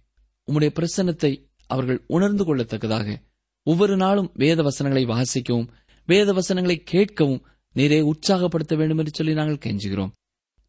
உம்முடைய 0.47 0.69
பிரசன்னத்தை 0.80 1.32
அவர்கள் 1.67 2.04
உணர்ந்து 2.08 2.43
கொள்ளத்தக்கதாக 2.43 3.21
ஒவ்வொரு 3.63 3.97
நாளும் 3.97 4.32
வேத 4.34 4.62
வசனங்களை 4.62 5.08
வாசிக்கவும் 5.08 5.67
வேத 6.06 6.34
வசனங்களை 6.34 6.84
கேட்கவும் 6.91 7.41
நீரே 7.76 8.02
உற்சாகப்படுத்த 8.02 8.76
வேண்டும் 8.76 8.97
என்று 8.97 9.12
சொல்லி 9.13 9.34
நாங்கள் 9.34 9.63
கெஞ்சுகிறோம். 9.65 10.12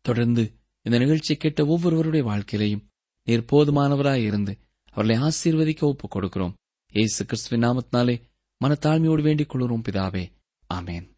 தொடர்ந்து 0.00 0.52
இந்த 0.82 0.98
நிகழ்ச்சி 0.98 1.36
கேட்ட 1.36 1.66
ஒவ்வொருவருடைய 1.66 2.26
வாழ்க்கையிலையும் 2.26 2.84
நீர் 3.24 3.44
போதுமானவராய் 3.52 4.24
இருந்து 4.24 4.56
அவர்களை 4.92 5.28
ஆசீர்வதிக்க 5.28 5.80
ஒப்புக் 5.80 6.16
கொடுக்கிறோம் 6.16 6.54
ஏசு 6.92 7.24
கிறிஸ்துவின் 7.24 7.68
நாமத்தினாலே 7.68 8.20
மனத்தாழ்மையோடு 8.64 9.22
வேண்டிக் 9.22 9.48
கொள்கிறோம் 9.48 9.82
பிதாவே. 9.90 10.32
ஆமேன். 10.74 11.17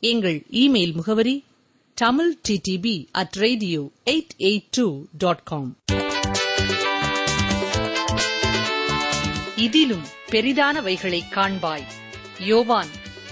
எங்கள் 0.00 0.44
இமெயில் 0.52 0.92
முகவரி 0.92 1.44
Tamil 1.94 2.38
DTP 2.48 3.06
at 3.12 3.32
radio 3.32 3.90
eight 4.06 4.28
eight 4.38 4.66
two 4.70 5.04
dot 5.18 5.42
com 5.42 5.76
இதிலும் 9.56 10.02
பெரிதானவைகளை 10.30 11.20
காண்பாய். 11.30 11.82
யோவான் 12.38 12.86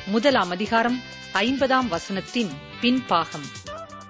முதலாம் 0.07 0.51
அதிகாரம் 0.51 1.01
ஐம்பதாம் 1.35 1.89
வசனத்தின் 1.91 2.51
பின்பாகம். 2.83 3.49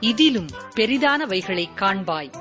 இதிலும் 0.00 0.48
பெரிதானவைகளை 0.76 1.68
காண்பாய். 1.76 2.32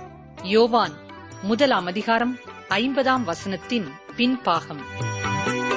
யோவான் 0.43 0.93
முதலாம் 1.41 1.85
அதிகாரம் 1.85 2.37
ஐம்பதாம் 2.69 3.23
வசனத்தின் 3.23 3.91
பின்பாகம். 4.17 5.74